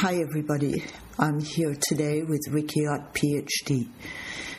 Hi, 0.00 0.16
everybody. 0.16 0.84
I'm 1.18 1.40
here 1.40 1.74
today 1.74 2.20
with 2.22 2.42
Riki 2.50 2.86
Ott, 2.86 3.14
PhD. 3.14 3.88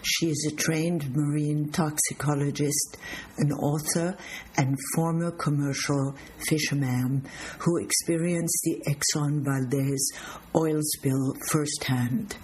She 0.01 0.31
is 0.31 0.51
a 0.51 0.55
trained 0.55 1.15
marine 1.15 1.69
toxicologist, 1.71 2.97
an 3.37 3.51
author, 3.51 4.17
and 4.57 4.75
former 4.95 5.29
commercial 5.29 6.15
fisherman 6.49 7.27
who 7.59 7.77
experienced 7.77 8.59
the 8.63 8.81
Exxon 8.87 9.45
Valdez 9.45 10.11
oil 10.55 10.79
spill 10.81 11.35
firsthand. 11.51 12.35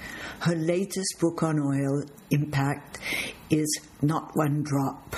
Her 0.41 0.55
latest 0.55 1.15
book 1.19 1.41
on 1.41 1.59
oil 1.59 2.03
impact 2.29 2.99
is 3.49 3.75
Not 4.03 4.29
One 4.35 4.61
Drop, 4.61 5.15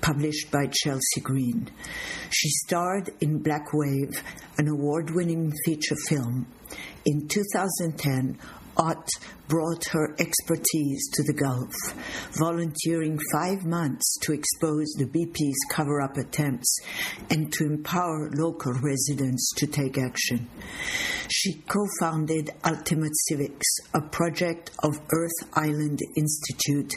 published 0.00 0.50
by 0.50 0.68
Chelsea 0.72 1.20
Green. 1.22 1.70
She 2.30 2.48
starred 2.64 3.10
in 3.20 3.42
Black 3.42 3.74
Wave, 3.74 4.22
an 4.56 4.68
award 4.68 5.10
winning 5.14 5.52
feature 5.66 5.96
film. 6.08 6.46
In 7.04 7.28
2010, 7.28 8.38
Ott 8.76 9.08
brought 9.50 9.84
her 9.90 10.14
expertise 10.20 11.10
to 11.12 11.24
the 11.24 11.34
Gulf, 11.34 11.74
volunteering 12.38 13.18
five 13.32 13.64
months 13.64 14.16
to 14.22 14.32
expose 14.32 14.86
the 14.96 15.06
BP's 15.06 15.58
cover 15.68 16.00
up 16.00 16.16
attempts 16.16 16.78
and 17.30 17.52
to 17.52 17.64
empower 17.64 18.30
local 18.32 18.72
residents 18.74 19.50
to 19.56 19.66
take 19.66 19.98
action. 19.98 20.48
She 21.28 21.54
co 21.68 21.80
founded 22.00 22.50
Ultimate 22.64 23.12
Civics, 23.28 23.66
a 23.92 24.00
project 24.00 24.70
of 24.84 25.00
Earth 25.12 25.48
Island 25.54 25.98
Institute 26.16 26.92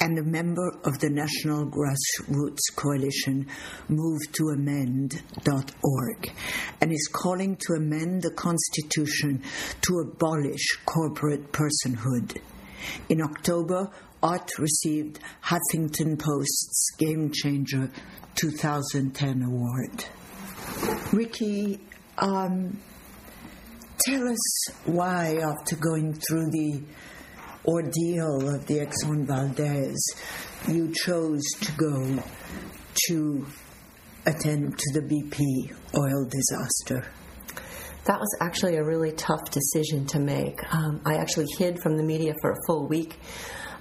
and 0.00 0.18
a 0.18 0.22
member 0.22 0.70
of 0.84 0.98
the 1.00 1.10
National 1.10 1.66
Grassroots 1.66 2.74
Coalition 2.76 3.46
Move 3.88 4.20
to 4.32 4.44
Amend.org, 4.54 6.32
and 6.80 6.92
is 6.92 7.10
calling 7.12 7.56
to 7.56 7.74
amend 7.74 8.22
the 8.22 8.32
Constitution 8.32 9.42
to 9.82 9.98
abolish 9.98 10.66
corporate 10.86 11.19
personhood 11.20 11.52
personhood. 11.52 12.40
In 13.08 13.20
October, 13.20 13.90
Ott 14.22 14.58
received 14.58 15.20
Huffington 15.44 16.18
Post's 16.18 16.90
Game 16.98 17.30
Changer 17.32 17.90
2010 18.36 19.42
award. 19.42 20.04
Riki, 21.12 21.80
um, 22.18 22.78
tell 24.06 24.28
us 24.28 24.70
why, 24.84 25.36
after 25.36 25.76
going 25.76 26.14
through 26.14 26.50
the 26.50 26.82
ordeal 27.66 28.54
of 28.54 28.66
the 28.66 28.78
Exxon 28.78 29.26
Valdez, 29.26 29.98
you 30.68 30.92
chose 30.94 31.42
to 31.60 31.72
go 31.72 32.22
to 33.08 33.46
attend 34.26 34.78
to 34.78 35.00
the 35.00 35.00
BP 35.00 35.74
oil 35.96 36.24
disaster 36.24 37.10
that 38.10 38.18
was 38.18 38.36
actually 38.40 38.74
a 38.74 38.82
really 38.82 39.12
tough 39.12 39.52
decision 39.52 40.04
to 40.04 40.18
make. 40.18 40.58
Um, 40.74 41.00
I 41.06 41.14
actually 41.14 41.46
hid 41.56 41.80
from 41.80 41.96
the 41.96 42.02
media 42.02 42.34
for 42.42 42.50
a 42.50 42.56
full 42.66 42.88
week 42.88 43.20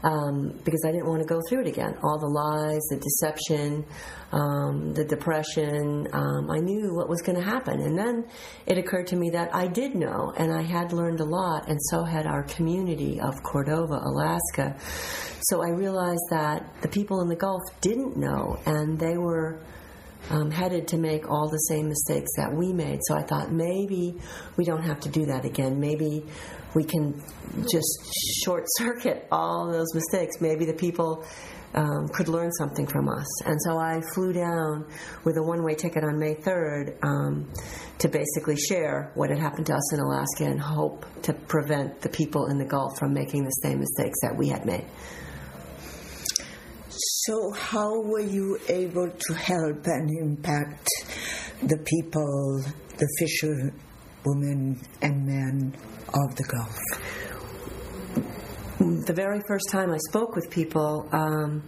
um, 0.03 0.53
because 0.63 0.85
I 0.87 0.91
didn't 0.91 1.07
want 1.07 1.23
to 1.23 1.27
go 1.27 1.41
through 1.49 1.61
it 1.61 1.67
again. 1.67 1.95
All 2.03 2.19
the 2.19 2.27
lies, 2.27 2.79
the 2.91 2.97
deception, 2.97 3.87
um, 4.31 4.93
the 4.93 5.03
depression. 5.03 6.07
Um, 6.13 6.51
I 6.51 6.59
knew 6.59 6.93
what 6.93 7.09
was 7.09 7.23
going 7.23 7.39
to 7.39 7.43
happen. 7.43 7.81
And 7.81 7.97
then 7.97 8.27
it 8.67 8.77
occurred 8.77 9.07
to 9.07 9.15
me 9.15 9.31
that 9.31 9.49
I 9.55 9.65
did 9.65 9.95
know, 9.95 10.31
and 10.37 10.53
I 10.53 10.61
had 10.61 10.93
learned 10.93 11.21
a 11.21 11.25
lot, 11.25 11.67
and 11.67 11.79
so 11.89 12.03
had 12.03 12.27
our 12.27 12.43
community 12.43 13.19
of 13.19 13.41
Cordova, 13.41 13.95
Alaska. 13.95 14.77
So 15.49 15.63
I 15.63 15.69
realized 15.69 16.27
that 16.29 16.83
the 16.83 16.87
people 16.87 17.21
in 17.21 17.29
the 17.29 17.35
Gulf 17.35 17.63
didn't 17.81 18.15
know, 18.15 18.59
and 18.67 18.99
they 18.99 19.17
were 19.17 19.59
um, 20.29 20.51
headed 20.51 20.87
to 20.89 20.97
make 20.97 21.29
all 21.29 21.49
the 21.49 21.57
same 21.57 21.87
mistakes 21.87 22.29
that 22.37 22.53
we 22.53 22.73
made. 22.73 22.99
So 23.03 23.15
I 23.15 23.23
thought 23.23 23.51
maybe 23.51 24.15
we 24.57 24.65
don't 24.65 24.83
have 24.83 24.99
to 25.01 25.09
do 25.09 25.25
that 25.25 25.45
again. 25.45 25.79
Maybe 25.79 26.25
we 26.75 26.83
can 26.83 27.21
just 27.71 28.43
short 28.43 28.63
circuit 28.77 29.27
all 29.31 29.71
those 29.71 29.93
mistakes. 29.93 30.39
Maybe 30.39 30.65
the 30.65 30.73
people 30.73 31.25
um, 31.73 32.07
could 32.09 32.27
learn 32.27 32.51
something 32.51 32.87
from 32.87 33.09
us. 33.09 33.41
And 33.45 33.57
so 33.63 33.77
I 33.77 34.01
flew 34.13 34.33
down 34.33 34.85
with 35.23 35.37
a 35.37 35.43
one 35.43 35.63
way 35.63 35.75
ticket 35.75 36.03
on 36.03 36.19
May 36.19 36.35
3rd 36.35 37.03
um, 37.03 37.51
to 37.99 38.07
basically 38.07 38.55
share 38.55 39.11
what 39.15 39.29
had 39.29 39.39
happened 39.39 39.67
to 39.67 39.73
us 39.73 39.93
in 39.93 39.99
Alaska 39.99 40.45
and 40.45 40.59
hope 40.59 41.05
to 41.23 41.33
prevent 41.33 42.01
the 42.01 42.09
people 42.09 42.47
in 42.47 42.57
the 42.57 42.65
Gulf 42.65 42.97
from 42.97 43.13
making 43.13 43.43
the 43.43 43.51
same 43.63 43.79
mistakes 43.79 44.19
that 44.21 44.35
we 44.35 44.49
had 44.49 44.65
made. 44.65 44.85
So, 47.25 47.51
how 47.51 47.99
were 47.99 48.21
you 48.21 48.57
able 48.69 49.09
to 49.09 49.33
help 49.33 49.85
and 49.87 50.09
impact 50.09 50.87
the 51.61 51.77
people, 51.77 52.63
the 52.97 53.07
fisherwomen 53.19 54.79
and 55.01 55.25
men 55.25 55.75
of 56.13 56.35
the 56.37 56.43
Gulf? 56.43 56.77
The 59.05 59.13
very 59.13 59.41
first 59.49 59.67
time 59.69 59.91
I 59.91 59.97
spoke 59.97 60.33
with 60.33 60.49
people, 60.49 61.09
um, 61.11 61.61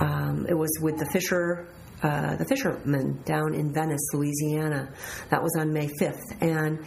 um, 0.00 0.46
it 0.48 0.54
was 0.54 0.70
with 0.80 0.96
the 0.96 1.06
fisher 1.12 1.68
uh, 2.02 2.36
the 2.36 2.46
fishermen 2.46 3.20
down 3.26 3.52
in 3.52 3.74
Venice, 3.74 4.00
Louisiana. 4.14 4.90
That 5.28 5.42
was 5.42 5.54
on 5.58 5.70
May 5.74 5.88
5th. 6.00 6.40
And 6.40 6.78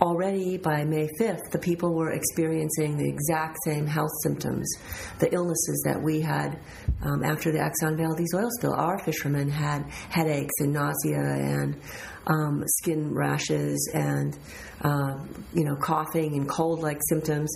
already 0.00 0.56
by 0.56 0.84
May 0.84 1.08
5th, 1.18 1.50
the 1.50 1.58
people 1.58 1.94
were 1.94 2.12
experiencing 2.12 2.96
the 2.96 3.08
exact 3.08 3.58
same 3.64 3.86
health 3.86 4.10
symptoms, 4.22 4.70
the 5.18 5.32
illnesses 5.32 5.82
that 5.86 6.02
we 6.02 6.20
had 6.20 6.58
um, 7.02 7.22
after 7.22 7.52
the 7.52 7.58
Exxon 7.58 7.96
Valdez 7.96 8.32
oil 8.34 8.48
spill. 8.58 8.74
Our 8.74 8.98
fishermen 8.98 9.48
had 9.48 9.84
headaches 10.08 10.54
and 10.58 10.72
nausea 10.72 11.20
and 11.20 11.80
um, 12.26 12.62
skin 12.66 13.12
rashes 13.14 13.90
and 13.94 14.38
uh, 14.82 15.18
you 15.52 15.64
know 15.64 15.76
coughing 15.76 16.36
and 16.36 16.48
cold-like 16.48 17.00
symptoms, 17.08 17.50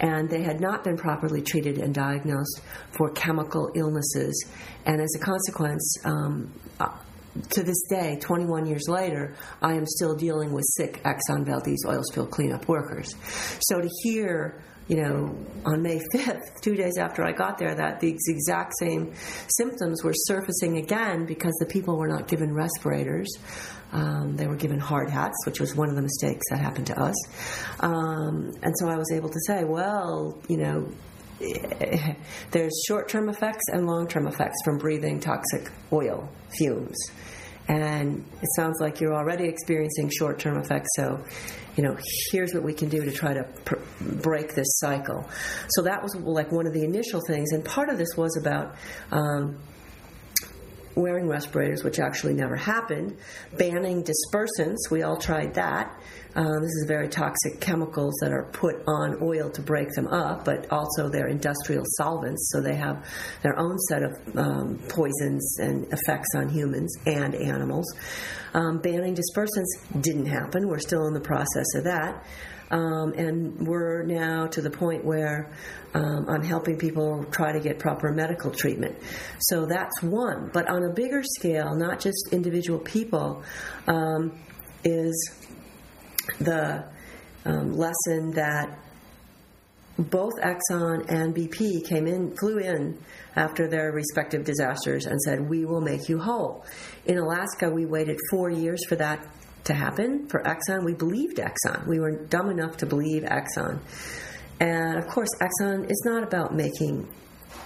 and 0.00 0.28
they 0.28 0.42
had 0.42 0.60
not 0.60 0.84
been 0.84 0.96
properly 0.96 1.42
treated 1.42 1.78
and 1.78 1.94
diagnosed 1.94 2.60
for 2.96 3.10
chemical 3.10 3.70
illnesses. 3.74 4.46
And 4.86 5.00
as 5.00 5.14
a 5.16 5.18
consequence, 5.18 5.96
um, 6.04 6.52
to 7.50 7.62
this 7.62 7.82
day, 7.88 8.18
21 8.20 8.66
years 8.66 8.88
later, 8.88 9.36
I 9.62 9.74
am 9.74 9.86
still 9.86 10.14
dealing 10.14 10.52
with 10.52 10.64
sick 10.76 11.02
Exxon 11.04 11.46
Valdez 11.46 11.84
oil 11.86 12.02
spill 12.04 12.26
cleanup 12.26 12.68
workers. 12.68 13.14
So 13.60 13.80
to 13.80 13.88
hear, 14.02 14.62
you 14.88 14.96
know, 14.96 15.36
on 15.64 15.82
May 15.82 16.00
5th, 16.14 16.60
two 16.62 16.74
days 16.74 16.98
after 16.98 17.24
I 17.24 17.32
got 17.32 17.58
there, 17.58 17.74
that 17.74 18.00
the 18.00 18.08
exact 18.26 18.72
same 18.78 19.12
symptoms 19.48 20.02
were 20.02 20.14
surfacing 20.14 20.78
again 20.78 21.26
because 21.26 21.54
the 21.60 21.66
people 21.66 21.96
were 21.96 22.08
not 22.08 22.28
given 22.28 22.52
respirators. 22.52 23.28
Um, 23.92 24.36
they 24.36 24.46
were 24.46 24.56
given 24.56 24.78
hard 24.78 25.08
hats, 25.08 25.36
which 25.46 25.60
was 25.60 25.74
one 25.74 25.88
of 25.88 25.94
the 25.94 26.02
mistakes 26.02 26.44
that 26.50 26.60
happened 26.60 26.88
to 26.88 27.00
us. 27.00 27.14
Um, 27.80 28.52
and 28.62 28.74
so 28.78 28.88
I 28.88 28.96
was 28.96 29.10
able 29.12 29.30
to 29.30 29.40
say, 29.46 29.64
well, 29.64 30.38
you 30.48 30.58
know, 30.58 30.88
there's 32.50 32.72
short 32.86 33.08
term 33.08 33.28
effects 33.28 33.64
and 33.72 33.86
long 33.86 34.08
term 34.08 34.26
effects 34.26 34.56
from 34.64 34.78
breathing 34.78 35.20
toxic 35.20 35.70
oil 35.92 36.28
fumes. 36.56 36.96
And 37.68 38.24
it 38.40 38.48
sounds 38.56 38.78
like 38.80 39.00
you're 39.00 39.14
already 39.14 39.44
experiencing 39.44 40.10
short 40.10 40.38
term 40.38 40.58
effects, 40.58 40.88
so 40.96 41.22
you 41.76 41.84
know, 41.84 41.96
here's 42.32 42.52
what 42.54 42.64
we 42.64 42.74
can 42.74 42.88
do 42.88 43.04
to 43.04 43.12
try 43.12 43.34
to 43.34 43.44
pr- 43.64 43.76
break 44.00 44.54
this 44.54 44.66
cycle. 44.78 45.28
So 45.68 45.82
that 45.82 46.02
was 46.02 46.16
like 46.16 46.50
one 46.50 46.66
of 46.66 46.72
the 46.72 46.82
initial 46.82 47.20
things, 47.28 47.52
and 47.52 47.64
part 47.64 47.88
of 47.88 47.98
this 47.98 48.16
was 48.16 48.36
about 48.36 48.74
um, 49.12 49.58
wearing 50.98 51.28
respirators, 51.28 51.84
which 51.84 51.98
actually 51.98 52.34
never 52.34 52.56
happened, 52.56 53.16
banning 53.56 54.04
dispersants, 54.04 54.90
we 54.90 55.02
all 55.02 55.16
tried 55.16 55.54
that. 55.54 55.98
Um, 56.34 56.60
this 56.60 56.70
is 56.70 56.84
very 56.86 57.08
toxic 57.08 57.60
chemicals 57.60 58.14
that 58.20 58.30
are 58.30 58.44
put 58.52 58.76
on 58.86 59.18
oil 59.22 59.50
to 59.50 59.62
break 59.62 59.88
them 59.94 60.06
up, 60.08 60.44
but 60.44 60.70
also 60.70 61.08
they're 61.08 61.26
industrial 61.28 61.84
solvents, 61.96 62.50
so 62.52 62.60
they 62.60 62.76
have 62.76 63.04
their 63.42 63.58
own 63.58 63.78
set 63.88 64.02
of 64.02 64.12
um, 64.36 64.78
poisons 64.88 65.58
and 65.58 65.86
effects 65.92 66.28
on 66.36 66.48
humans 66.48 66.94
and 67.06 67.34
animals. 67.34 67.86
Um, 68.54 68.78
banning 68.78 69.16
dispersants 69.16 70.02
didn't 70.02 70.26
happen. 70.26 70.68
We're 70.68 70.78
still 70.78 71.06
in 71.06 71.14
the 71.14 71.20
process 71.20 71.74
of 71.74 71.84
that. 71.84 72.24
Um, 72.70 73.12
and 73.14 73.66
we're 73.66 74.02
now 74.02 74.46
to 74.48 74.60
the 74.60 74.70
point 74.70 75.04
where 75.04 75.50
um, 75.94 76.26
I'm 76.28 76.42
helping 76.42 76.76
people 76.76 77.24
try 77.30 77.52
to 77.52 77.60
get 77.60 77.78
proper 77.78 78.12
medical 78.12 78.50
treatment. 78.50 78.96
So 79.40 79.66
that's 79.66 80.02
one. 80.02 80.50
But 80.52 80.68
on 80.68 80.84
a 80.84 80.92
bigger 80.92 81.22
scale, 81.22 81.74
not 81.74 82.00
just 82.00 82.28
individual 82.32 82.78
people, 82.78 83.42
um, 83.86 84.38
is 84.84 85.32
the 86.40 86.84
um, 87.44 87.72
lesson 87.72 88.32
that 88.32 88.78
both 89.98 90.34
Exxon 90.40 91.06
and 91.08 91.34
BP 91.34 91.84
came 91.88 92.06
in, 92.06 92.36
flew 92.36 92.58
in 92.58 92.98
after 93.34 93.68
their 93.68 93.90
respective 93.90 94.44
disasters 94.44 95.06
and 95.06 95.20
said, 95.20 95.40
We 95.40 95.64
will 95.64 95.80
make 95.80 96.08
you 96.08 96.20
whole. 96.20 96.64
In 97.06 97.18
Alaska, 97.18 97.68
we 97.68 97.84
waited 97.84 98.16
four 98.30 98.48
years 98.48 98.84
for 98.84 98.94
that 98.96 99.26
to 99.68 99.74
happen 99.74 100.28
for 100.28 100.42
Exxon. 100.42 100.84
We 100.84 100.94
believed 100.94 101.38
Exxon. 101.38 101.86
We 101.86 102.00
were 102.00 102.26
dumb 102.26 102.50
enough 102.50 102.76
to 102.78 102.86
believe 102.86 103.22
Exxon. 103.22 103.78
And 104.60 104.98
of 104.98 105.06
course, 105.06 105.28
Exxon 105.40 105.88
is 105.90 106.02
not 106.04 106.24
about 106.24 106.54
making 106.54 107.08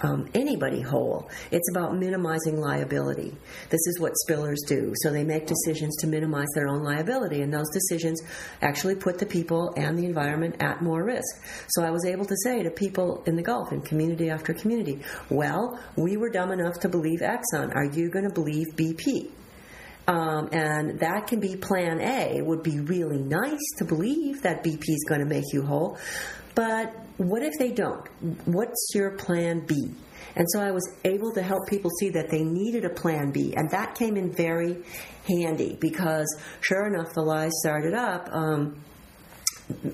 um, 0.03 0.29
anybody 0.33 0.81
whole. 0.81 1.29
It's 1.51 1.69
about 1.71 1.95
minimizing 1.95 2.59
liability. 2.59 3.33
This 3.69 3.79
is 3.87 3.99
what 3.99 4.13
spillers 4.27 4.57
do. 4.67 4.93
So 4.97 5.11
they 5.11 5.23
make 5.23 5.47
decisions 5.47 5.95
to 5.97 6.07
minimize 6.07 6.47
their 6.53 6.67
own 6.67 6.83
liability, 6.83 7.41
and 7.41 7.53
those 7.53 7.69
decisions 7.71 8.21
actually 8.61 8.95
put 8.95 9.17
the 9.17 9.25
people 9.25 9.73
and 9.77 9.97
the 9.97 10.05
environment 10.05 10.57
at 10.61 10.81
more 10.81 11.03
risk. 11.03 11.35
So 11.69 11.83
I 11.83 11.89
was 11.89 12.05
able 12.05 12.25
to 12.25 12.35
say 12.43 12.63
to 12.63 12.69
people 12.69 13.23
in 13.25 13.35
the 13.35 13.43
Gulf, 13.43 13.71
in 13.71 13.81
community 13.81 14.29
after 14.29 14.53
community, 14.53 14.99
well, 15.29 15.79
we 15.95 16.17
were 16.17 16.29
dumb 16.29 16.51
enough 16.51 16.79
to 16.81 16.89
believe 16.89 17.21
Exxon. 17.21 17.73
Are 17.73 17.85
you 17.85 18.09
going 18.09 18.27
to 18.27 18.33
believe 18.33 18.67
BP? 18.75 19.31
Um, 20.07 20.49
and 20.51 20.99
that 20.99 21.27
can 21.27 21.39
be 21.39 21.55
plan 21.55 22.01
A. 22.01 22.37
It 22.37 22.45
would 22.45 22.61
be 22.61 22.79
really 22.79 23.21
nice 23.21 23.65
to 23.77 23.85
believe 23.85 24.41
that 24.41 24.63
BP 24.63 24.83
is 24.87 25.05
going 25.07 25.21
to 25.21 25.25
make 25.25 25.45
you 25.53 25.63
whole. 25.63 25.97
But 26.55 26.93
what 27.17 27.41
if 27.41 27.53
they 27.57 27.71
don't? 27.71 28.05
What's 28.45 28.91
your 28.93 29.11
plan 29.11 29.65
B? 29.65 29.91
And 30.35 30.47
so 30.49 30.61
I 30.61 30.71
was 30.71 30.83
able 31.05 31.31
to 31.33 31.41
help 31.41 31.67
people 31.67 31.91
see 31.99 32.09
that 32.09 32.29
they 32.29 32.43
needed 32.43 32.85
a 32.85 32.89
plan 32.89 33.31
B. 33.31 33.53
And 33.55 33.69
that 33.71 33.95
came 33.95 34.17
in 34.17 34.33
very 34.33 34.77
handy 35.27 35.77
because, 35.79 36.25
sure 36.61 36.87
enough, 36.87 37.13
the 37.13 37.21
lies 37.21 37.51
started 37.61 37.93
up. 37.93 38.29
Um, 38.31 38.81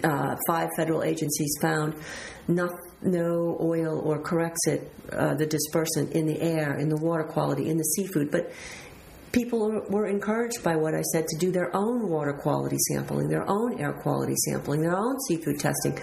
uh, 0.03 0.35
five 0.47 0.69
federal 0.75 1.03
agencies 1.03 1.55
found 1.61 1.93
no, 2.47 2.69
no 3.01 3.57
oil 3.61 4.01
or 4.03 4.21
Corexit, 4.21 4.87
uh, 5.11 5.35
the 5.35 5.45
dispersant, 5.45 6.11
in 6.13 6.25
the 6.25 6.41
air, 6.41 6.77
in 6.77 6.89
the 6.89 6.97
water 6.97 7.23
quality, 7.23 7.69
in 7.69 7.77
the 7.77 7.83
seafood. 7.83 8.31
But 8.31 8.51
people 9.31 9.81
were 9.89 10.07
encouraged 10.07 10.63
by 10.63 10.75
what 10.75 10.93
I 10.93 11.01
said 11.01 11.27
to 11.27 11.37
do 11.37 11.51
their 11.51 11.75
own 11.75 12.09
water 12.09 12.33
quality 12.33 12.77
sampling, 12.91 13.29
their 13.29 13.49
own 13.49 13.79
air 13.79 13.93
quality 13.93 14.35
sampling, 14.35 14.81
their 14.81 14.97
own 14.97 15.19
seafood 15.27 15.59
testing, 15.59 15.99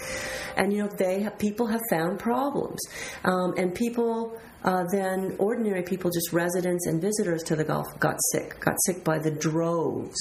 and 0.56 0.72
you 0.72 0.82
know 0.82 0.88
they 0.88 1.22
have, 1.22 1.38
people 1.38 1.66
have 1.66 1.82
found 1.90 2.18
problems, 2.18 2.80
um, 3.24 3.54
and 3.56 3.74
people. 3.74 4.38
Uh, 4.64 4.82
then 4.90 5.36
ordinary 5.38 5.82
people, 5.84 6.10
just 6.10 6.32
residents 6.32 6.88
and 6.88 7.00
visitors 7.00 7.44
to 7.44 7.54
the 7.54 7.62
Gulf, 7.62 7.86
got 8.00 8.16
sick. 8.32 8.58
Got 8.58 8.74
sick 8.84 9.04
by 9.04 9.16
the 9.16 9.30
droves, 9.30 10.16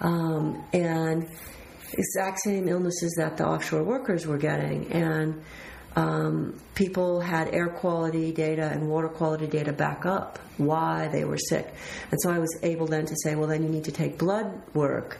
um, 0.00 0.64
and 0.72 1.28
exact 1.92 2.40
same 2.40 2.66
illnesses 2.66 3.14
that 3.18 3.36
the 3.36 3.46
offshore 3.46 3.82
workers 3.82 4.26
were 4.26 4.38
getting, 4.38 4.90
and 4.90 5.42
um, 5.96 6.58
people 6.74 7.20
had 7.20 7.54
air 7.54 7.68
quality 7.68 8.32
data 8.32 8.68
and 8.68 8.88
water 8.88 9.08
quality 9.08 9.46
data 9.46 9.72
back 9.72 10.04
up 10.04 10.38
why 10.56 11.08
they 11.08 11.24
were 11.24 11.38
sick. 11.38 11.72
And 12.10 12.20
so 12.20 12.30
I 12.30 12.38
was 12.38 12.58
able 12.62 12.86
then 12.86 13.06
to 13.06 13.14
say, 13.22 13.34
well, 13.34 13.48
then 13.48 13.62
you 13.62 13.68
need 13.68 13.84
to 13.84 13.92
take 13.92 14.18
blood 14.18 14.62
work. 14.74 15.18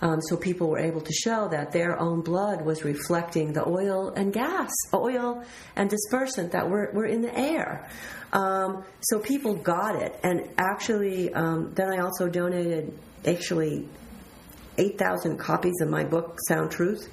Um, 0.00 0.20
so 0.20 0.36
people 0.36 0.68
were 0.68 0.80
able 0.80 1.00
to 1.00 1.12
show 1.12 1.48
that 1.48 1.70
their 1.70 1.98
own 1.98 2.22
blood 2.22 2.64
was 2.64 2.84
reflecting 2.84 3.52
the 3.52 3.66
oil 3.66 4.08
and 4.10 4.32
gas, 4.32 4.70
oil 4.92 5.44
and 5.76 5.88
dispersant 5.88 6.50
that 6.50 6.68
were, 6.68 6.90
were 6.92 7.06
in 7.06 7.22
the 7.22 7.36
air. 7.38 7.88
Um, 8.32 8.84
so 9.00 9.20
people 9.20 9.54
got 9.54 10.02
it. 10.02 10.18
And 10.24 10.48
actually, 10.58 11.32
um, 11.32 11.72
then 11.74 11.92
I 11.92 11.98
also 11.98 12.28
donated 12.28 12.98
actually 13.24 13.88
8,000 14.78 15.38
copies 15.38 15.80
of 15.80 15.88
my 15.88 16.04
book, 16.04 16.38
Sound 16.48 16.70
Truth, 16.70 17.08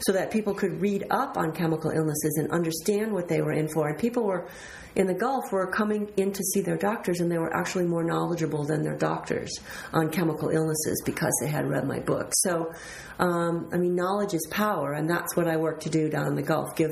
so 0.00 0.12
that 0.12 0.30
people 0.30 0.54
could 0.54 0.80
read 0.80 1.04
up 1.10 1.36
on 1.36 1.52
chemical 1.52 1.90
illnesses 1.90 2.38
and 2.38 2.50
understand 2.50 3.12
what 3.12 3.28
they 3.28 3.40
were 3.40 3.52
in 3.52 3.68
for. 3.68 3.88
And 3.88 3.98
people 3.98 4.24
were 4.24 4.48
in 4.98 5.06
the 5.06 5.14
Gulf 5.14 5.52
were 5.52 5.70
coming 5.70 6.10
in 6.16 6.32
to 6.32 6.42
see 6.42 6.60
their 6.60 6.76
doctors, 6.76 7.20
and 7.20 7.30
they 7.30 7.38
were 7.38 7.54
actually 7.56 7.86
more 7.86 8.02
knowledgeable 8.02 8.64
than 8.64 8.82
their 8.82 8.96
doctors 8.96 9.50
on 9.92 10.10
chemical 10.10 10.48
illnesses 10.50 11.00
because 11.06 11.32
they 11.40 11.48
had 11.48 11.68
read 11.68 11.86
my 11.86 12.00
book. 12.00 12.32
So, 12.34 12.72
um, 13.20 13.68
I 13.72 13.76
mean, 13.76 13.94
knowledge 13.94 14.34
is 14.34 14.46
power, 14.50 14.94
and 14.94 15.08
that's 15.08 15.36
what 15.36 15.46
I 15.46 15.56
work 15.56 15.80
to 15.80 15.90
do 15.90 16.08
down 16.08 16.26
in 16.26 16.34
the 16.34 16.42
Gulf 16.42 16.74
give 16.74 16.90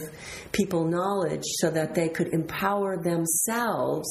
people 0.53 0.85
knowledge 0.85 1.43
so 1.59 1.71
that 1.71 1.95
they 1.95 2.09
could 2.09 2.29
empower 2.29 2.97
themselves 2.97 4.09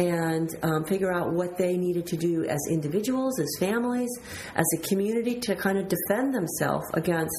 and 0.00 0.56
um, 0.62 0.84
figure 0.84 1.12
out 1.12 1.30
what 1.32 1.58
they 1.58 1.76
needed 1.76 2.06
to 2.06 2.16
do 2.16 2.44
as 2.46 2.58
individuals, 2.70 3.38
as 3.38 3.48
families, 3.58 4.08
as 4.54 4.64
a 4.78 4.88
community 4.88 5.38
to 5.38 5.54
kind 5.54 5.76
of 5.76 5.88
defend 5.88 6.34
themselves 6.34 6.86
against 6.94 7.34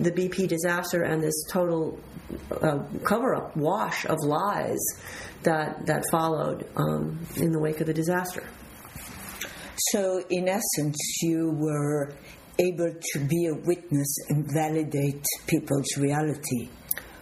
the 0.00 0.10
BP 0.10 0.48
disaster 0.48 1.02
and 1.02 1.22
this 1.22 1.44
total 1.48 2.00
uh, 2.60 2.80
cover 3.04 3.36
up, 3.36 3.56
wash 3.56 4.04
of 4.06 4.18
lies 4.24 4.80
that, 5.44 5.86
that 5.86 6.02
followed 6.10 6.66
um, 6.76 7.24
in 7.36 7.52
the 7.52 7.60
wake 7.60 7.80
of 7.80 7.86
the 7.86 7.94
disaster. 7.94 8.42
So, 9.90 10.24
in 10.28 10.48
essence, 10.48 10.96
you 11.22 11.52
were 11.56 12.14
able 12.58 12.92
to 13.12 13.18
be 13.20 13.46
a 13.46 13.54
witness 13.54 14.16
and 14.28 14.44
validate 14.52 15.24
people's 15.46 15.96
reality. 15.96 16.68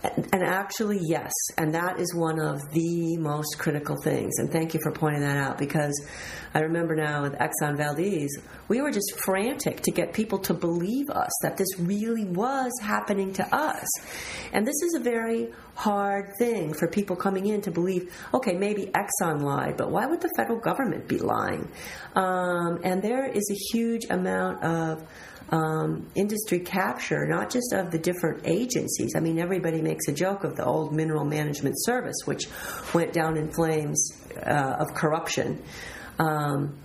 And 0.02 0.42
actually, 0.42 0.98
yes. 1.02 1.32
And 1.58 1.74
that 1.74 2.00
is 2.00 2.14
one 2.14 2.40
of 2.40 2.58
the 2.72 3.18
most 3.18 3.58
critical 3.58 3.96
things. 4.02 4.38
And 4.38 4.50
thank 4.50 4.72
you 4.72 4.80
for 4.82 4.92
pointing 4.92 5.20
that 5.20 5.36
out 5.36 5.58
because 5.58 6.06
I 6.54 6.60
remember 6.60 6.96
now 6.96 7.22
with 7.22 7.34
Exxon 7.34 7.76
Valdez, 7.76 8.30
we 8.68 8.80
were 8.80 8.90
just 8.90 9.12
frantic 9.18 9.82
to 9.82 9.90
get 9.90 10.14
people 10.14 10.38
to 10.40 10.54
believe 10.54 11.10
us 11.10 11.30
that 11.42 11.56
this 11.58 11.68
really 11.78 12.24
was 12.24 12.72
happening 12.80 13.32
to 13.34 13.54
us. 13.54 13.86
And 14.52 14.66
this 14.66 14.80
is 14.82 14.94
a 14.94 15.00
very 15.00 15.52
hard 15.74 16.34
thing 16.38 16.72
for 16.72 16.88
people 16.88 17.16
coming 17.16 17.46
in 17.46 17.60
to 17.62 17.70
believe 17.70 18.12
okay, 18.32 18.54
maybe 18.54 18.90
Exxon 18.94 19.42
lied, 19.42 19.76
but 19.76 19.90
why 19.90 20.06
would 20.06 20.20
the 20.20 20.30
federal 20.36 20.58
government 20.58 21.08
be 21.08 21.18
lying? 21.18 21.70
Um, 22.14 22.80
and 22.84 23.02
there 23.02 23.26
is 23.26 23.48
a 23.50 23.76
huge 23.76 24.06
amount 24.10 24.62
of 24.64 25.06
um, 25.50 26.06
industry 26.14 26.60
capture, 26.60 27.26
not 27.26 27.50
just 27.50 27.72
of 27.72 27.90
the 27.90 27.98
different 27.98 28.46
agencies. 28.46 29.14
I 29.16 29.20
mean, 29.20 29.38
everybody 29.38 29.82
makes 29.82 30.08
a 30.08 30.12
joke 30.12 30.44
of 30.44 30.56
the 30.56 30.64
old 30.64 30.94
Mineral 30.94 31.24
Management 31.24 31.74
Service, 31.78 32.16
which 32.24 32.48
went 32.94 33.12
down 33.12 33.36
in 33.36 33.50
flames 33.50 34.12
uh, 34.36 34.76
of 34.78 34.94
corruption. 34.94 35.62
Um, 36.18 36.78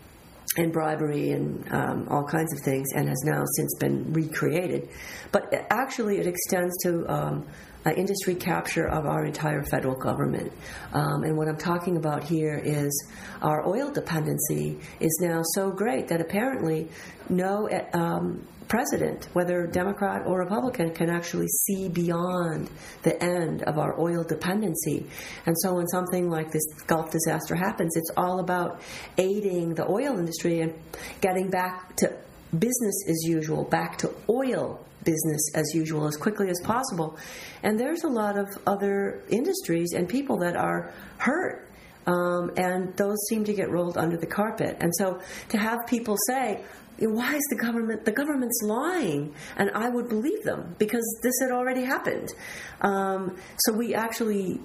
and 0.58 0.72
bribery 0.72 1.32
and 1.32 1.70
um, 1.74 2.08
all 2.10 2.24
kinds 2.24 2.54
of 2.54 2.64
things, 2.64 2.88
and 2.96 3.10
has 3.10 3.22
now 3.26 3.44
since 3.58 3.76
been 3.76 4.14
recreated. 4.14 4.88
But 5.34 5.54
actually, 5.70 6.18
it 6.18 6.28
extends 6.28 6.74
to 6.84 7.06
um, 7.12 7.46
uh, 7.86 7.92
industry 7.92 8.36
capture 8.36 8.88
of 8.88 9.06
our 9.06 9.26
entire 9.26 9.64
federal 9.64 9.96
government. 9.96 10.52
Um, 10.94 11.24
and 11.24 11.38
what 11.38 11.48
I'm 11.48 11.58
talking 11.58 11.98
about 11.98 12.24
here 12.24 12.60
is 12.64 13.08
our 13.42 13.68
oil 13.68 13.92
dependency 13.92 14.80
is 15.00 15.20
now 15.22 15.42
so 15.54 15.72
great 15.72 16.08
that 16.08 16.22
apparently 16.22 16.90
no 17.30 17.70
um, 17.94 18.48
president, 18.68 19.28
whether 19.34 19.68
Democrat 19.68 20.24
or 20.26 20.40
Republican, 20.40 20.92
can 20.94 21.10
actually 21.10 21.48
see 21.48 21.90
beyond 21.90 22.70
the 23.04 23.22
end 23.24 23.64
of 23.64 23.78
our 23.78 24.00
oil 24.00 24.24
dependency. 24.24 25.06
And 25.46 25.56
so 25.60 25.76
when 25.76 25.88
something 25.88 26.30
like 26.30 26.52
this 26.52 26.66
Gulf 26.88 27.12
disaster 27.12 27.56
happens, 27.56 27.96
it's 27.96 28.12
all 28.18 28.40
about 28.40 28.82
aiding 29.18 29.76
the 29.76 29.88
oil 29.90 30.18
industry 30.18 30.62
and 30.62 30.74
getting 31.22 31.50
back 31.50 31.96
to 31.98 32.18
business 32.58 32.96
as 33.08 33.24
usual, 33.28 33.64
back 33.66 33.98
to 34.00 34.14
oil 34.30 34.85
business 35.06 35.42
as 35.56 35.72
usual 35.74 36.08
as 36.08 36.18
quickly 36.18 36.50
as 36.50 36.60
possible. 36.64 37.18
And 37.64 37.80
there's 37.80 38.04
a 38.04 38.10
lot 38.10 38.38
of 38.38 38.48
other 38.68 39.24
industries 39.30 39.94
and 39.94 40.10
people 40.10 40.38
that 40.40 40.56
are 40.56 40.94
hurt. 41.18 41.70
Um, 42.08 42.52
and 42.58 42.96
those 42.98 43.18
seem 43.30 43.46
to 43.46 43.54
get 43.54 43.72
rolled 43.72 43.98
under 43.98 44.18
the 44.18 44.28
carpet. 44.28 44.78
And 44.80 44.94
so 44.96 45.20
to 45.50 45.58
have 45.58 45.88
people 45.88 46.18
say, 46.28 46.64
why 47.00 47.36
is 47.36 47.44
the 47.50 47.58
government 47.58 48.06
the 48.06 48.12
government's 48.12 48.62
lying 48.64 49.36
and 49.58 49.70
i 49.72 49.90
would 49.90 50.08
believe 50.08 50.42
them 50.44 50.74
because 50.80 51.04
this 51.22 51.34
had 51.42 51.52
already 51.52 51.84
happened 51.84 52.34
um, 52.80 53.36
so 53.58 53.74
we 53.74 53.94
actually 53.94 54.62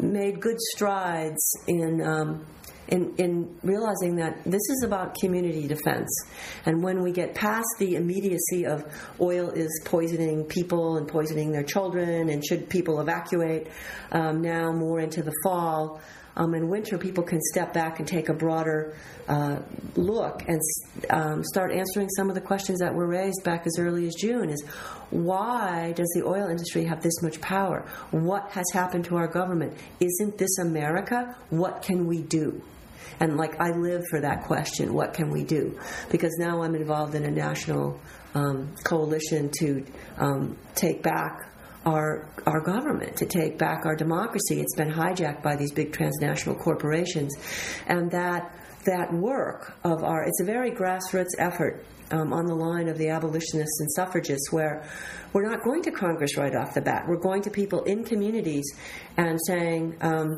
made 0.00 0.40
good 0.40 0.58
strides 0.72 1.56
in, 1.66 2.02
um, 2.02 2.44
in 2.88 3.14
in 3.16 3.58
realizing 3.62 4.16
that 4.16 4.42
this 4.44 4.62
is 4.70 4.82
about 4.84 5.14
community 5.14 5.66
defense 5.66 6.08
and 6.66 6.82
when 6.82 7.02
we 7.02 7.12
get 7.12 7.34
past 7.34 7.68
the 7.78 7.96
immediacy 7.96 8.66
of 8.66 8.84
oil 9.20 9.50
is 9.50 9.68
poisoning 9.84 10.44
people 10.44 10.96
and 10.96 11.06
poisoning 11.06 11.52
their 11.52 11.62
children 11.62 12.30
and 12.30 12.44
should 12.44 12.68
people 12.68 13.00
evacuate 13.00 13.66
um, 14.12 14.40
now 14.40 14.72
more 14.72 15.00
into 15.00 15.22
the 15.22 15.32
fall 15.42 16.00
um, 16.38 16.54
in 16.54 16.68
winter, 16.68 16.96
people 16.98 17.24
can 17.24 17.40
step 17.52 17.74
back 17.74 17.98
and 17.98 18.06
take 18.06 18.28
a 18.28 18.32
broader 18.32 18.94
uh, 19.26 19.58
look 19.96 20.44
and 20.46 20.60
um, 21.10 21.42
start 21.42 21.72
answering 21.72 22.08
some 22.10 22.28
of 22.28 22.36
the 22.36 22.40
questions 22.40 22.78
that 22.78 22.94
were 22.94 23.08
raised 23.08 23.42
back 23.42 23.66
as 23.66 23.76
early 23.78 24.06
as 24.06 24.14
June 24.14 24.48
is 24.48 24.64
why 25.10 25.92
does 25.96 26.08
the 26.14 26.24
oil 26.24 26.48
industry 26.48 26.84
have 26.84 27.02
this 27.02 27.20
much 27.22 27.40
power? 27.40 27.84
What 28.12 28.52
has 28.52 28.66
happened 28.72 29.06
to 29.06 29.16
our 29.16 29.26
government? 29.26 29.76
Isn't 29.98 30.38
this 30.38 30.58
America? 30.58 31.34
What 31.50 31.82
can 31.82 32.06
we 32.06 32.22
do? 32.22 32.62
And 33.20 33.36
like 33.36 33.60
I 33.60 33.70
live 33.70 34.04
for 34.08 34.20
that 34.20 34.44
question, 34.44 34.94
what 34.94 35.14
can 35.14 35.30
we 35.30 35.44
do? 35.44 35.78
Because 36.10 36.34
now 36.38 36.62
I'm 36.62 36.74
involved 36.74 37.14
in 37.14 37.24
a 37.24 37.30
national 37.30 38.00
um, 38.34 38.74
coalition 38.84 39.50
to 39.60 39.84
um, 40.18 40.56
take 40.74 41.02
back 41.02 41.52
our 41.86 42.28
our 42.46 42.60
government, 42.60 43.16
to 43.16 43.26
take 43.26 43.56
back 43.58 43.86
our 43.86 43.96
democracy. 43.96 44.60
It's 44.60 44.74
been 44.76 44.90
hijacked 44.90 45.42
by 45.42 45.56
these 45.56 45.72
big 45.72 45.92
transnational 45.92 46.56
corporations, 46.56 47.34
and 47.86 48.10
that 48.10 48.52
that 48.84 49.12
work 49.12 49.74
of 49.84 50.02
our, 50.02 50.24
it's 50.24 50.40
a 50.40 50.44
very 50.44 50.70
grassroots 50.70 51.34
effort 51.38 51.84
um, 52.10 52.32
on 52.32 52.46
the 52.46 52.54
line 52.54 52.88
of 52.88 52.96
the 52.96 53.08
abolitionists 53.08 53.80
and 53.80 53.90
suffragists, 53.92 54.50
where 54.50 54.88
we're 55.32 55.48
not 55.48 55.62
going 55.62 55.82
to 55.82 55.90
Congress 55.90 56.36
right 56.36 56.54
off 56.54 56.74
the 56.74 56.80
bat. 56.80 57.04
We're 57.06 57.20
going 57.20 57.42
to 57.42 57.50
people 57.50 57.82
in 57.84 58.04
communities 58.04 58.64
and 59.16 59.38
saying, 59.46 59.96
um, 60.00 60.36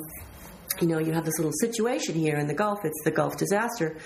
you 0.81 0.89
know, 0.89 0.99
you 0.99 1.13
have 1.13 1.25
this 1.25 1.39
little 1.39 1.53
situation 1.61 2.15
here 2.15 2.37
in 2.37 2.47
the 2.47 2.55
Gulf, 2.55 2.85
it's 2.85 3.03
the 3.05 3.11
Gulf 3.11 3.37
disaster. 3.37 3.97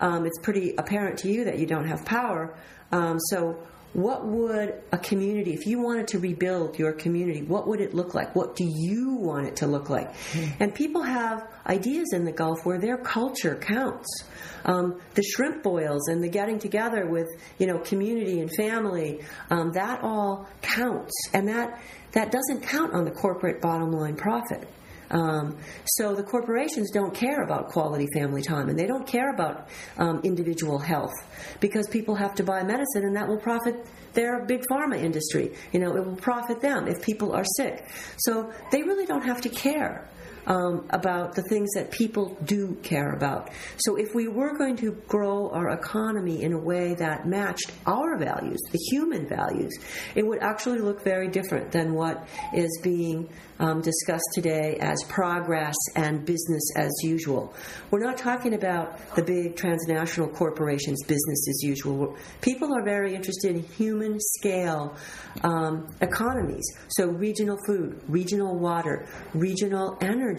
Um, 0.00 0.26
it's 0.26 0.38
pretty 0.38 0.74
apparent 0.76 1.18
to 1.20 1.30
you 1.30 1.44
that 1.44 1.58
you 1.58 1.66
don't 1.66 1.86
have 1.86 2.04
power. 2.04 2.56
Um, 2.92 3.18
so, 3.18 3.58
what 3.94 4.26
would 4.26 4.82
a 4.90 4.98
community, 4.98 5.54
if 5.54 5.66
you 5.66 5.80
wanted 5.80 6.08
to 6.08 6.18
rebuild 6.18 6.80
your 6.80 6.92
community, 6.92 7.42
what 7.42 7.68
would 7.68 7.80
it 7.80 7.94
look 7.94 8.12
like? 8.12 8.34
What 8.34 8.56
do 8.56 8.64
you 8.68 9.14
want 9.14 9.46
it 9.46 9.56
to 9.56 9.68
look 9.68 9.88
like? 9.88 10.12
Mm-hmm. 10.12 10.62
And 10.64 10.74
people 10.74 11.02
have 11.02 11.48
ideas 11.64 12.08
in 12.12 12.24
the 12.24 12.32
Gulf 12.32 12.66
where 12.66 12.80
their 12.80 12.96
culture 12.96 13.54
counts. 13.54 14.24
Um, 14.64 15.00
the 15.14 15.22
shrimp 15.22 15.62
boils 15.62 16.08
and 16.08 16.24
the 16.24 16.28
getting 16.28 16.58
together 16.58 17.06
with, 17.06 17.28
you 17.58 17.68
know, 17.68 17.78
community 17.78 18.40
and 18.40 18.50
family, 18.56 19.20
um, 19.50 19.72
that 19.74 20.02
all 20.02 20.48
counts. 20.60 21.12
And 21.32 21.46
that, 21.48 21.80
that 22.12 22.32
doesn't 22.32 22.64
count 22.64 22.94
on 22.94 23.04
the 23.04 23.12
corporate 23.12 23.60
bottom 23.60 23.92
line 23.92 24.16
profit. 24.16 24.66
Um, 25.10 25.58
so 25.84 26.14
the 26.14 26.22
corporations 26.22 26.90
don't 26.90 27.14
care 27.14 27.42
about 27.42 27.68
quality 27.68 28.06
family 28.14 28.42
time 28.42 28.68
and 28.68 28.78
they 28.78 28.86
don't 28.86 29.06
care 29.06 29.32
about 29.32 29.68
um, 29.98 30.20
individual 30.24 30.78
health 30.78 31.12
because 31.60 31.86
people 31.88 32.14
have 32.14 32.34
to 32.36 32.42
buy 32.42 32.62
medicine 32.62 33.04
and 33.04 33.16
that 33.16 33.28
will 33.28 33.40
profit 33.40 33.86
their 34.14 34.44
big 34.44 34.62
pharma 34.70 34.96
industry. 34.96 35.54
You 35.72 35.80
know, 35.80 35.96
it 35.96 36.04
will 36.06 36.16
profit 36.16 36.60
them 36.60 36.88
if 36.88 37.02
people 37.02 37.32
are 37.32 37.44
sick. 37.56 37.86
So 38.16 38.52
they 38.70 38.82
really 38.82 39.06
don't 39.06 39.24
have 39.24 39.40
to 39.42 39.48
care 39.48 40.08
um, 40.46 40.86
about 40.90 41.34
the 41.34 41.42
things 41.42 41.70
that 41.74 41.90
people 41.90 42.36
do 42.44 42.76
care 42.82 43.12
about. 43.12 43.50
So, 43.78 43.96
if 43.96 44.14
we 44.14 44.28
were 44.28 44.56
going 44.56 44.76
to 44.76 44.92
grow 45.08 45.50
our 45.50 45.70
economy 45.70 46.42
in 46.42 46.52
a 46.52 46.58
way 46.58 46.94
that 46.94 47.26
matched 47.26 47.70
our 47.86 48.18
values, 48.18 48.60
the 48.72 48.78
human 48.90 49.26
values, 49.26 49.72
it 50.14 50.26
would 50.26 50.42
actually 50.42 50.80
look 50.80 51.02
very 51.02 51.28
different 51.28 51.70
than 51.70 51.94
what 51.94 52.26
is 52.52 52.78
being 52.82 53.28
um, 53.58 53.80
discussed 53.80 54.28
today 54.34 54.76
as 54.80 55.02
progress 55.08 55.76
and 55.94 56.24
business 56.24 56.62
as 56.76 56.90
usual. 57.02 57.54
We're 57.90 58.04
not 58.04 58.18
talking 58.18 58.54
about 58.54 58.98
the 59.14 59.22
big 59.22 59.56
transnational 59.56 60.28
corporations, 60.28 61.02
business 61.04 61.48
as 61.48 61.62
usual. 61.62 62.16
People 62.40 62.74
are 62.74 62.82
very 62.82 63.14
interested 63.14 63.54
in 63.54 63.62
human 63.62 64.18
scale 64.20 64.96
um, 65.42 65.86
economies. 66.00 66.64
So, 66.88 67.06
regional 67.06 67.58
food, 67.66 68.02
regional 68.08 68.58
water, 68.58 69.06
regional 69.34 69.96
energy, 70.00 70.33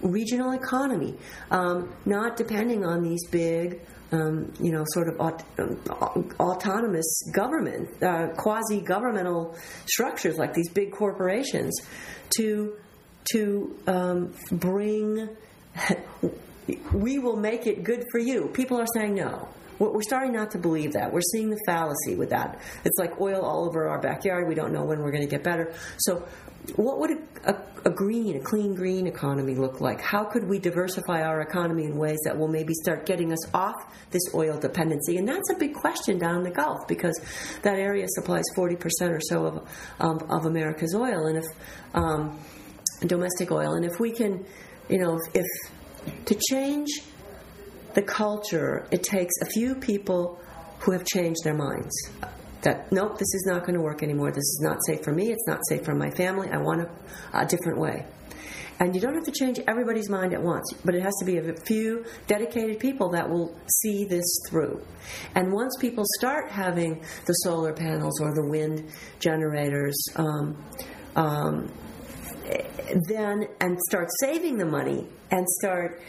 regional 0.00 0.52
economy, 0.52 1.14
um, 1.50 1.92
not 2.06 2.36
depending 2.36 2.84
on 2.84 3.02
these 3.02 3.26
big 3.28 3.80
um, 4.12 4.52
you 4.60 4.72
know, 4.72 4.84
sort 4.88 5.08
of 5.08 5.20
aut- 5.20 5.44
autonomous 6.40 7.22
government, 7.32 8.02
uh, 8.02 8.28
quasi 8.36 8.80
governmental 8.80 9.56
structures 9.86 10.36
like 10.36 10.54
these 10.54 10.68
big 10.70 10.92
corporations 10.92 11.78
to, 12.36 12.76
to 13.32 13.78
um, 13.86 14.34
bring, 14.52 15.28
we 16.92 17.18
will 17.18 17.36
make 17.36 17.66
it 17.66 17.84
good 17.84 18.04
for 18.10 18.18
you. 18.18 18.48
People 18.52 18.80
are 18.80 18.86
saying 18.94 19.14
no. 19.14 19.48
We're 19.78 20.02
starting 20.02 20.34
not 20.34 20.50
to 20.50 20.58
believe 20.58 20.92
that. 20.92 21.10
We're 21.10 21.22
seeing 21.32 21.48
the 21.48 21.58
fallacy 21.64 22.14
with 22.14 22.28
that. 22.30 22.60
It's 22.84 22.98
like 22.98 23.18
oil 23.18 23.40
all 23.40 23.66
over 23.66 23.88
our 23.88 23.98
backyard. 23.98 24.46
We 24.46 24.54
don't 24.54 24.74
know 24.74 24.84
when 24.84 24.98
we're 24.98 25.10
going 25.10 25.22
to 25.22 25.30
get 25.30 25.42
better. 25.42 25.72
So 25.96 26.28
what 26.76 26.98
would 26.98 27.10
a, 27.10 27.50
a, 27.50 27.56
a, 27.86 27.90
green, 27.90 28.36
a 28.36 28.40
clean 28.40 28.74
green 28.74 29.06
economy 29.06 29.54
look 29.54 29.80
like? 29.80 30.00
How 30.00 30.24
could 30.24 30.48
we 30.48 30.58
diversify 30.58 31.22
our 31.22 31.40
economy 31.40 31.84
in 31.84 31.96
ways 31.96 32.18
that 32.24 32.36
will 32.36 32.48
maybe 32.48 32.74
start 32.74 33.06
getting 33.06 33.32
us 33.32 33.54
off 33.54 33.74
this 34.10 34.22
oil 34.34 34.58
dependency? 34.58 35.16
And 35.16 35.26
that's 35.26 35.50
a 35.50 35.58
big 35.58 35.74
question 35.74 36.18
down 36.18 36.42
the 36.42 36.50
Gulf 36.50 36.86
because 36.86 37.18
that 37.62 37.78
area 37.78 38.06
supplies 38.08 38.44
40% 38.56 38.78
or 39.10 39.20
so 39.20 39.46
of, 39.46 39.68
um, 40.00 40.18
of 40.30 40.46
America's 40.46 40.94
oil 40.94 41.26
and 41.26 41.38
if 41.38 41.44
um, 41.94 42.38
domestic 43.06 43.50
oil. 43.50 43.74
And 43.74 43.84
if 43.84 43.98
we 43.98 44.12
can, 44.12 44.44
you 44.88 44.98
know, 44.98 45.18
if, 45.34 45.42
if 45.42 46.26
to 46.26 46.38
change 46.50 46.88
the 47.94 48.02
culture, 48.02 48.86
it 48.90 49.02
takes 49.02 49.34
a 49.42 49.46
few 49.46 49.74
people 49.74 50.38
who 50.80 50.92
have 50.92 51.04
changed 51.04 51.40
their 51.44 51.54
minds 51.54 51.92
that 52.62 52.90
nope, 52.92 53.18
this 53.18 53.34
is 53.34 53.44
not 53.46 53.60
going 53.60 53.74
to 53.74 53.80
work 53.80 54.02
anymore. 54.02 54.30
This 54.30 54.38
is 54.38 54.60
not 54.62 54.78
safe 54.86 55.02
for 55.02 55.12
me. 55.12 55.30
It's 55.30 55.46
not 55.46 55.60
safe 55.68 55.84
for 55.84 55.94
my 55.94 56.10
family. 56.10 56.48
I 56.50 56.58
want 56.58 56.82
a, 56.82 57.38
a 57.38 57.46
different 57.46 57.78
way. 57.78 58.06
And 58.80 58.94
you 58.94 59.00
don't 59.00 59.14
have 59.14 59.24
to 59.24 59.32
change 59.32 59.60
everybody's 59.68 60.08
mind 60.08 60.32
at 60.32 60.42
once, 60.42 60.72
but 60.86 60.94
it 60.94 61.02
has 61.02 61.12
to 61.20 61.26
be 61.26 61.36
a 61.36 61.54
few 61.66 62.02
dedicated 62.26 62.80
people 62.80 63.10
that 63.10 63.28
will 63.28 63.54
see 63.82 64.06
this 64.06 64.24
through. 64.48 64.82
And 65.34 65.52
once 65.52 65.76
people 65.78 66.04
start 66.18 66.50
having 66.50 67.04
the 67.26 67.34
solar 67.34 67.74
panels 67.74 68.18
or 68.22 68.34
the 68.34 68.48
wind 68.48 68.90
generators, 69.18 70.02
um, 70.16 70.56
um, 71.14 71.70
then 73.08 73.48
and 73.60 73.78
start 73.88 74.08
saving 74.20 74.56
the 74.56 74.64
money 74.64 75.06
and 75.30 75.46
start 75.60 76.00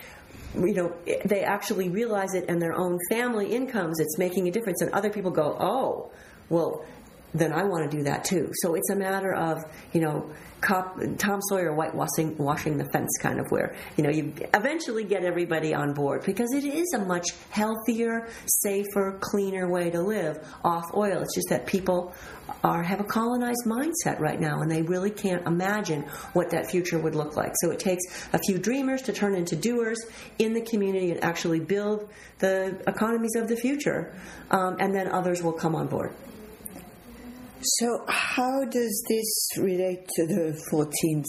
you 0.56 0.74
know 0.74 0.96
they 1.26 1.44
actually 1.44 1.90
realize 1.90 2.34
it 2.34 2.50
in 2.50 2.60
their 2.60 2.74
own 2.74 2.98
family 3.10 3.54
incomes 3.54 4.00
it's 4.00 4.18
making 4.18 4.48
a 4.48 4.52
difference 4.52 4.82
and 4.82 4.92
other 4.92 5.10
people 5.10 5.32
go 5.32 5.56
oh 5.60 6.12
well, 6.52 6.86
then 7.34 7.54
I 7.54 7.64
want 7.64 7.90
to 7.90 7.98
do 7.98 8.04
that 8.04 8.26
too. 8.26 8.50
So 8.62 8.76
it's 8.76 8.90
a 8.90 8.96
matter 8.96 9.34
of, 9.34 9.64
you 9.94 10.02
know, 10.02 10.30
cop, 10.60 11.00
Tom 11.18 11.40
Sawyer 11.42 11.74
whitewashing 11.74 12.38
washing 12.38 12.78
the 12.78 12.86
fence 12.86 13.18
kind 13.20 13.40
of 13.40 13.50
where, 13.50 13.76
you 13.96 14.04
know, 14.04 14.10
you 14.10 14.34
eventually 14.54 15.06
get 15.06 15.24
everybody 15.24 15.74
on 15.74 15.94
board 15.94 16.24
because 16.26 16.54
it 16.54 16.66
is 16.66 16.94
a 16.94 17.00
much 17.00 17.28
healthier, 17.50 18.28
safer, 18.46 19.18
cleaner 19.22 19.70
way 19.70 19.90
to 19.90 20.02
live 20.02 20.46
off 20.64 20.94
oil. 20.94 21.22
It's 21.22 21.34
just 21.34 21.50
that 21.50 21.66
people 21.66 22.14
are 22.66 22.84
have 22.84 23.00
a 23.00 23.06
colonized 23.06 23.66
mindset 23.66 24.20
right 24.20 24.40
now 24.40 24.62
and 24.62 24.70
they 24.70 24.82
really 24.82 25.10
can't 25.10 25.48
imagine 25.48 26.02
what 26.34 26.50
that 26.52 26.70
future 26.70 27.00
would 27.00 27.16
look 27.16 27.38
like. 27.38 27.54
So 27.62 27.72
it 27.72 27.80
takes 27.80 28.04
a 28.34 28.40
few 28.40 28.58
dreamers 28.58 29.04
to 29.04 29.14
turn 29.14 29.36
into 29.36 29.56
doers 29.56 30.06
in 30.38 30.54
the 30.54 30.62
community 30.62 31.12
and 31.12 31.24
actually 31.24 31.62
build 31.62 32.10
the 32.40 32.78
economies 32.88 33.36
of 33.36 33.48
the 33.48 33.56
future. 33.56 34.14
Um, 34.52 34.76
and 34.80 34.94
then 34.94 35.08
others 35.08 35.42
will 35.42 35.54
come 35.54 35.76
on 35.76 35.88
board. 35.88 36.14
So, 37.64 38.04
how 38.08 38.66
does 38.66 39.04
this 39.08 39.50
relate 39.60 40.08
to 40.16 40.26
the 40.26 40.60
14th 40.72 41.26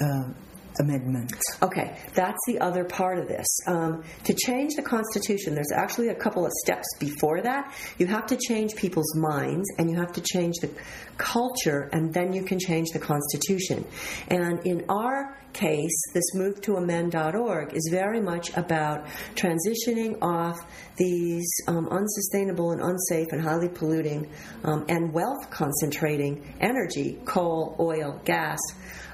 uh, 0.00 0.32
Amendment? 0.78 1.32
Okay, 1.62 1.98
that's 2.14 2.38
the 2.46 2.60
other 2.60 2.84
part 2.84 3.18
of 3.18 3.28
this. 3.28 3.46
Um, 3.66 4.04
to 4.24 4.34
change 4.34 4.74
the 4.76 4.82
Constitution, 4.82 5.54
there's 5.54 5.72
actually 5.74 6.08
a 6.08 6.14
couple 6.14 6.44
of 6.44 6.52
steps 6.64 6.86
before 6.98 7.40
that. 7.42 7.74
You 7.98 8.06
have 8.06 8.26
to 8.26 8.36
change 8.36 8.76
people's 8.76 9.14
minds 9.16 9.68
and 9.78 9.90
you 9.90 9.96
have 9.96 10.12
to 10.12 10.20
change 10.20 10.56
the 10.60 10.70
culture, 11.16 11.90
and 11.92 12.14
then 12.14 12.32
you 12.32 12.42
can 12.42 12.58
change 12.58 12.88
the 12.92 12.98
Constitution. 12.98 13.84
And 14.28 14.66
in 14.66 14.84
our 14.88 15.36
case, 15.52 16.02
this 16.14 16.34
move 16.34 16.60
to 16.62 16.76
amend.org 16.76 17.74
is 17.74 17.88
very 17.90 18.20
much 18.20 18.56
about 18.56 19.06
transitioning 19.34 20.16
off 20.22 20.58
these 20.96 21.50
um, 21.66 21.88
unsustainable 21.88 22.72
and 22.72 22.80
unsafe 22.80 23.28
and 23.32 23.42
highly 23.42 23.68
polluting 23.68 24.30
um, 24.64 24.84
and 24.88 25.12
wealth 25.12 25.50
concentrating 25.50 26.54
energy, 26.60 27.18
coal, 27.24 27.76
oil, 27.78 28.20
gas. 28.24 28.58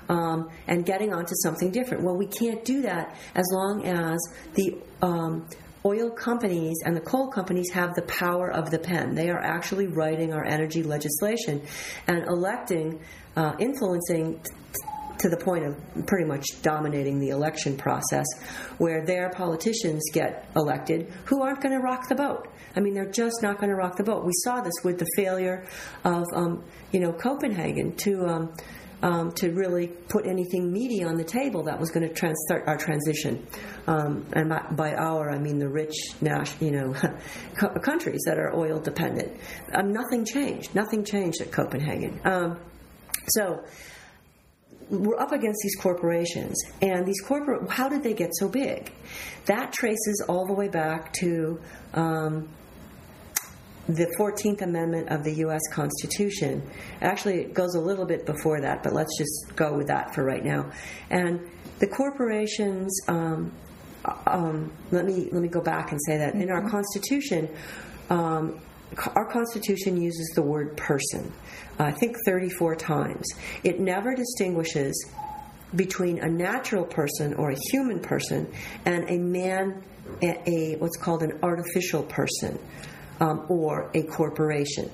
Um, 0.09 0.51
and 0.69 0.87
getting 0.87 1.13
onto 1.13 1.35
something 1.43 1.73
different. 1.73 2.05
Well, 2.05 2.17
we 2.17 2.27
can't 2.27 2.65
do 2.65 2.83
that 2.83 3.17
as 3.35 3.45
long 3.53 3.85
as 3.85 4.21
the 4.55 4.77
um, 5.03 5.49
oil 5.85 6.11
companies 6.11 6.77
and 6.85 6.97
the 6.97 7.01
coal 7.01 7.29
companies 7.29 7.71
have 7.71 7.95
the 7.95 8.03
power 8.03 8.51
of 8.51 8.71
the 8.71 8.79
pen. 8.79 9.15
They 9.15 9.31
are 9.31 9.39
actually 9.39 9.87
writing 9.87 10.33
our 10.33 10.45
energy 10.45 10.83
legislation 10.83 11.63
and 12.07 12.25
electing, 12.27 13.01
uh, 13.37 13.55
influencing 13.59 14.41
to 15.19 15.29
the 15.29 15.37
point 15.37 15.65
of 15.65 16.07
pretty 16.07 16.27
much 16.27 16.45
dominating 16.63 17.19
the 17.21 17.31
election 17.31 17.77
process, 17.77 18.27
where 18.79 19.05
their 19.07 19.31
politicians 19.31 20.03
get 20.13 20.49
elected 20.55 21.11
who 21.25 21.43
aren't 21.43 21.61
going 21.63 21.75
to 21.75 21.81
rock 21.81 22.09
the 22.09 22.15
boat. 22.15 22.49
I 22.75 22.81
mean, 22.81 22.95
they're 22.95 23.11
just 23.11 23.43
not 23.43 23.59
going 23.59 23.71
to 23.71 23.77
rock 23.77 23.97
the 23.97 24.05
boat. 24.05 24.25
We 24.25 24.35
saw 24.45 24.61
this 24.61 24.75
with 24.85 24.99
the 24.99 25.07
failure 25.17 25.67
of, 26.05 26.25
um, 26.35 26.65
you 26.93 27.01
know, 27.01 27.13
Copenhagen 27.13 27.97
to. 27.97 28.27
Um, 28.27 28.53
um, 29.03 29.33
to 29.33 29.51
really 29.51 29.89
put 30.09 30.27
anything 30.27 30.73
meaty 30.73 31.05
on 31.05 31.17
the 31.17 31.25
table 31.25 31.63
that 31.65 31.79
was 31.79 31.91
going 31.91 32.09
to 32.09 32.15
trans- 32.15 32.39
start 32.47 32.65
our 32.67 32.77
transition. 32.77 33.47
Um, 33.87 34.27
and 34.33 34.49
by, 34.49 34.65
by, 34.73 34.95
our, 34.95 35.31
I 35.31 35.39
mean 35.39 35.59
the 35.59 35.69
rich, 35.69 35.95
you 36.61 36.71
know, 36.71 36.95
countries 37.83 38.23
that 38.27 38.39
are 38.39 38.55
oil 38.55 38.81
dependent. 38.81 39.39
Um, 39.75 39.93
nothing 39.93 40.25
changed. 40.25 40.75
Nothing 40.75 41.05
changed 41.05 41.41
at 41.41 41.53
Copenhagen. 41.53 42.21
Um, 42.25 42.59
so 43.29 43.63
we're 44.89 45.19
up 45.19 45.33
against 45.33 45.61
these 45.63 45.77
corporations, 45.77 46.57
and 46.81 47.05
these 47.07 47.21
corporate. 47.21 47.69
How 47.71 47.89
did 47.89 48.03
they 48.03 48.15
get 48.15 48.31
so 48.35 48.49
big? 48.49 48.93
That 49.47 49.73
traces 49.73 50.25
all 50.29 50.47
the 50.47 50.53
way 50.53 50.69
back 50.69 51.13
to 51.15 51.61
um, 51.95 52.49
the 53.89 54.07
14th 54.19 54.63
Amendment 54.63 55.09
of 55.11 55.23
the 55.25 55.33
U.S. 55.35 55.63
Constitution. 55.73 56.63
Actually, 57.01 57.41
it 57.41 57.55
goes 57.55 57.75
a 57.75 57.81
little 57.81 58.05
bit 58.05 58.27
before 58.27 58.61
that, 58.61 58.83
but 58.83 58.93
let's 58.93 59.17
just 59.17 59.55
go 59.55 59.77
with 59.77 59.87
that 59.87 60.15
for 60.15 60.25
right 60.25 60.45
now. 60.45 60.71
And 61.11 61.49
the 61.79 61.87
corporations 61.87 62.99
um, 63.09 63.53
um, 64.27 64.73
let 64.91 65.05
me 65.05 65.29
let 65.33 65.43
me 65.43 65.49
go 65.49 65.61
back 65.61 65.91
and 65.93 66.01
say 66.07 66.19
that 66.19 66.35
in 66.35 66.51
our 66.51 66.69
Constitution. 66.69 67.49
Um, 68.11 68.61
our 69.17 69.27
Constitution 69.31 70.01
uses 70.01 70.33
the 70.37 70.43
word 70.43 70.77
person, 70.77 71.33
uh, 71.81 71.85
I 71.85 71.91
think 71.91 72.17
34 72.25 72.77
times. 72.77 73.27
It 73.65 73.81
never 73.81 74.15
distinguishes 74.15 75.11
between 75.75 76.21
a 76.21 76.29
natural 76.29 76.85
person 76.85 77.35
or 77.35 77.51
a 77.51 77.57
human 77.73 77.99
person 77.99 78.51
and 78.85 79.11
a 79.11 79.19
man, 79.19 79.83
a, 80.23 80.49
a 80.49 80.77
what's 80.77 80.97
called 80.97 81.25
an 81.25 81.39
artificial 81.43 82.05
person 82.05 82.59
um, 83.21 83.47
or 83.49 83.91
a 83.95 84.03
corporation. 84.03 84.91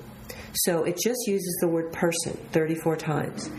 So 0.53 0.83
it 0.83 0.99
just 1.03 1.27
uses 1.27 1.57
the 1.61 1.67
word 1.67 1.91
person 1.91 2.37
34 2.51 2.95
times. 2.97 3.49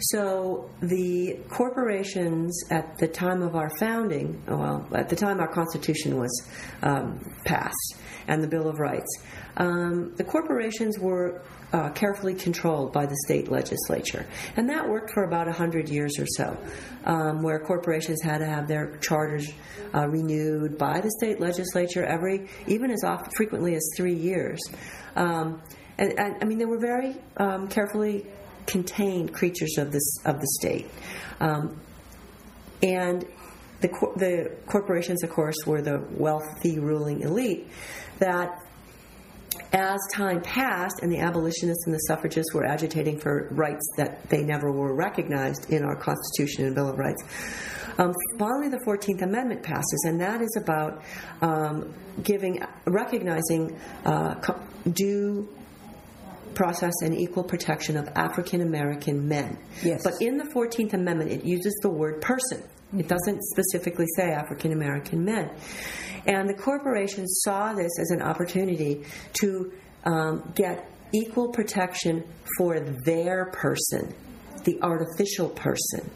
So 0.00 0.70
the 0.82 1.38
corporations 1.48 2.64
at 2.70 2.98
the 2.98 3.08
time 3.08 3.42
of 3.42 3.54
our 3.54 3.70
founding, 3.78 4.42
well, 4.46 4.86
at 4.94 5.08
the 5.08 5.16
time 5.16 5.40
our 5.40 5.48
Constitution 5.48 6.18
was 6.18 6.46
um, 6.82 7.20
passed 7.44 7.96
and 8.28 8.42
the 8.42 8.48
Bill 8.48 8.68
of 8.68 8.78
Rights, 8.78 9.22
um, 9.56 10.14
the 10.16 10.24
corporations 10.24 10.98
were 10.98 11.42
uh, 11.72 11.90
carefully 11.90 12.34
controlled 12.34 12.92
by 12.92 13.06
the 13.06 13.16
state 13.24 13.50
legislature. 13.50 14.26
And 14.56 14.68
that 14.68 14.88
worked 14.88 15.12
for 15.12 15.24
about 15.24 15.46
100 15.46 15.88
years 15.88 16.18
or 16.18 16.26
so, 16.26 16.56
um, 17.04 17.42
where 17.42 17.58
corporations 17.60 18.20
had 18.22 18.38
to 18.38 18.46
have 18.46 18.68
their 18.68 18.96
charters 18.98 19.50
uh, 19.94 20.06
renewed 20.08 20.76
by 20.78 21.00
the 21.00 21.10
state 21.18 21.40
legislature 21.40 22.04
every, 22.04 22.48
even 22.66 22.90
as 22.90 23.04
often, 23.04 23.30
frequently 23.36 23.74
as 23.74 23.88
three 23.96 24.14
years. 24.14 24.60
Um, 25.16 25.62
and, 25.98 26.18
and, 26.18 26.36
I 26.42 26.44
mean, 26.44 26.58
they 26.58 26.64
were 26.64 26.80
very 26.80 27.16
um, 27.36 27.68
carefully 27.68 28.26
contained 28.66 29.34
creatures 29.34 29.76
of 29.78 29.92
this 29.92 30.18
of 30.24 30.40
the 30.40 30.46
state, 30.60 30.88
um, 31.40 31.80
and 32.82 33.24
the 33.80 33.88
the 34.16 34.56
corporations, 34.66 35.22
of 35.22 35.30
course, 35.30 35.56
were 35.66 35.82
the 35.82 36.02
wealthy 36.12 36.78
ruling 36.78 37.20
elite 37.20 37.68
that 38.22 38.58
as 39.72 40.00
time 40.14 40.40
passed 40.40 41.00
and 41.02 41.10
the 41.10 41.18
abolitionists 41.18 41.86
and 41.86 41.94
the 41.94 41.98
suffragists 42.00 42.54
were 42.54 42.64
agitating 42.64 43.18
for 43.18 43.48
rights 43.50 43.86
that 43.96 44.28
they 44.28 44.42
never 44.42 44.70
were 44.70 44.94
recognized 44.94 45.70
in 45.70 45.82
our 45.82 45.96
Constitution 45.96 46.66
and 46.66 46.74
Bill 46.74 46.88
of 46.88 46.98
Rights, 46.98 47.22
um, 47.98 48.14
finally 48.38 48.68
the 48.68 48.80
14th 48.86 49.22
Amendment 49.22 49.62
passes, 49.62 50.04
and 50.06 50.20
that 50.20 50.40
is 50.40 50.56
about 50.62 51.02
um, 51.40 51.92
giving, 52.22 52.62
recognizing 52.86 53.78
uh, 54.04 54.34
due 54.92 55.48
process 56.54 56.92
and 57.02 57.14
equal 57.14 57.44
protection 57.44 57.96
of 57.96 58.08
African 58.14 58.60
American 58.60 59.26
men. 59.26 59.58
Yes. 59.82 60.02
But 60.04 60.14
in 60.20 60.36
the 60.36 60.44
14th 60.44 60.94
Amendment, 60.94 61.30
it 61.30 61.44
uses 61.44 61.74
the 61.82 61.90
word 61.90 62.20
person. 62.20 62.62
It 62.96 63.08
doesn't 63.08 63.42
specifically 63.42 64.06
say 64.16 64.30
African 64.30 64.72
American 64.72 65.24
men. 65.24 65.50
And 66.26 66.48
the 66.48 66.54
corporations 66.54 67.40
saw 67.42 67.72
this 67.72 67.90
as 68.00 68.10
an 68.10 68.22
opportunity 68.22 69.04
to 69.40 69.72
um, 70.04 70.52
get 70.54 70.88
equal 71.12 71.48
protection 71.48 72.24
for 72.58 72.80
their 73.04 73.46
person, 73.46 74.14
the 74.64 74.80
artificial 74.82 75.48
person. 75.50 76.10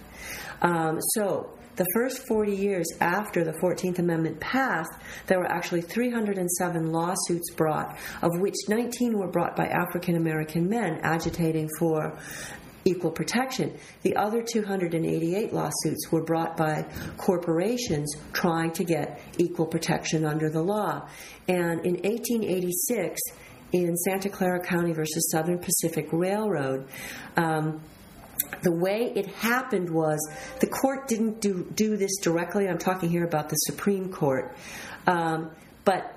Um, 0.62 1.00
so, 1.14 1.55
the 1.76 1.86
first 1.94 2.26
40 2.26 2.54
years 2.54 2.86
after 3.00 3.44
the 3.44 3.52
14th 3.52 3.98
Amendment 3.98 4.40
passed, 4.40 4.92
there 5.26 5.38
were 5.38 5.50
actually 5.50 5.82
307 5.82 6.92
lawsuits 6.92 7.50
brought, 7.54 7.98
of 8.22 8.30
which 8.40 8.54
19 8.68 9.18
were 9.18 9.28
brought 9.28 9.56
by 9.56 9.66
African 9.66 10.16
American 10.16 10.68
men 10.68 10.98
agitating 11.02 11.68
for 11.78 12.18
equal 12.86 13.10
protection. 13.10 13.76
The 14.02 14.16
other 14.16 14.42
288 14.42 15.52
lawsuits 15.52 16.10
were 16.10 16.22
brought 16.22 16.56
by 16.56 16.86
corporations 17.18 18.14
trying 18.32 18.70
to 18.72 18.84
get 18.84 19.20
equal 19.38 19.66
protection 19.66 20.24
under 20.24 20.48
the 20.48 20.62
law. 20.62 21.08
And 21.48 21.84
in 21.84 21.94
1886, 21.94 23.20
in 23.72 23.96
Santa 23.96 24.30
Clara 24.30 24.60
County 24.60 24.92
versus 24.92 25.30
Southern 25.32 25.58
Pacific 25.58 26.08
Railroad, 26.12 26.88
um, 27.36 27.82
the 28.62 28.72
way 28.72 29.12
it 29.14 29.26
happened 29.26 29.90
was 29.90 30.18
the 30.60 30.66
court 30.66 31.08
didn't 31.08 31.40
do, 31.40 31.70
do 31.74 31.96
this 31.96 32.18
directly. 32.22 32.68
I'm 32.68 32.78
talking 32.78 33.08
here 33.08 33.24
about 33.24 33.48
the 33.48 33.56
Supreme 33.56 34.12
Court. 34.12 34.56
Um, 35.06 35.50
but 35.84 36.16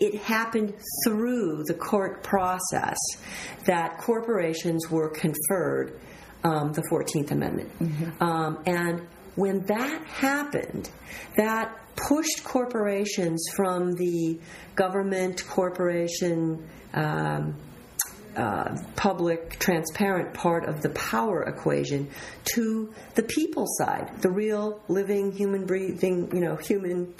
it 0.00 0.14
happened 0.22 0.74
through 1.04 1.64
the 1.64 1.74
court 1.74 2.22
process 2.22 2.96
that 3.64 3.98
corporations 3.98 4.88
were 4.90 5.08
conferred 5.08 5.98
um, 6.44 6.72
the 6.72 6.82
14th 6.90 7.30
Amendment. 7.32 7.78
Mm-hmm. 7.80 8.22
Um, 8.22 8.62
and 8.64 9.06
when 9.34 9.66
that 9.66 10.04
happened, 10.06 10.88
that 11.36 11.76
pushed 11.96 12.44
corporations 12.44 13.44
from 13.56 13.94
the 13.94 14.38
government 14.76 15.44
corporation 15.48 16.68
um, 16.94 17.56
uh, 18.38 18.76
public, 18.94 19.58
transparent 19.58 20.32
part 20.32 20.64
of 20.64 20.80
the 20.80 20.90
power 20.90 21.42
equation 21.42 22.08
to 22.44 22.92
the 23.16 23.22
people 23.24 23.66
side, 23.66 24.22
the 24.22 24.30
real 24.30 24.80
living, 24.88 25.32
human 25.32 25.66
breathing, 25.66 26.30
you 26.32 26.40
know, 26.40 26.54
human 26.54 27.12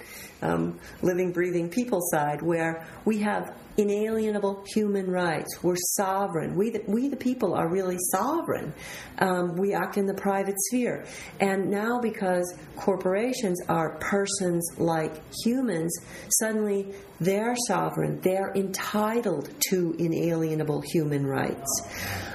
um, 0.42 0.78
living, 1.02 1.32
breathing 1.32 1.68
people 1.68 2.00
side, 2.12 2.40
where 2.40 2.86
we 3.04 3.18
have 3.18 3.52
inalienable 3.78 4.64
human 4.66 5.08
rights. 5.08 5.62
We're 5.62 5.76
sovereign. 5.94 6.56
We, 6.56 6.70
the, 6.70 6.82
we 6.88 7.08
the 7.08 7.16
people, 7.16 7.54
are 7.54 7.70
really 7.70 7.96
sovereign. 8.10 8.74
Um, 9.20 9.54
we 9.56 9.72
act 9.72 9.96
in 9.96 10.04
the 10.04 10.14
private 10.14 10.56
sphere. 10.66 11.06
And 11.40 11.70
now, 11.70 12.00
because 12.00 12.58
corporations 12.76 13.62
are 13.68 13.96
persons 14.00 14.68
like 14.78 15.22
humans, 15.44 15.96
suddenly 16.40 16.92
they're 17.20 17.54
sovereign. 17.68 18.20
They're 18.20 18.52
entitled 18.54 19.48
to 19.70 19.94
inalienable 19.98 20.82
human 20.92 21.24
rights. 21.24 21.82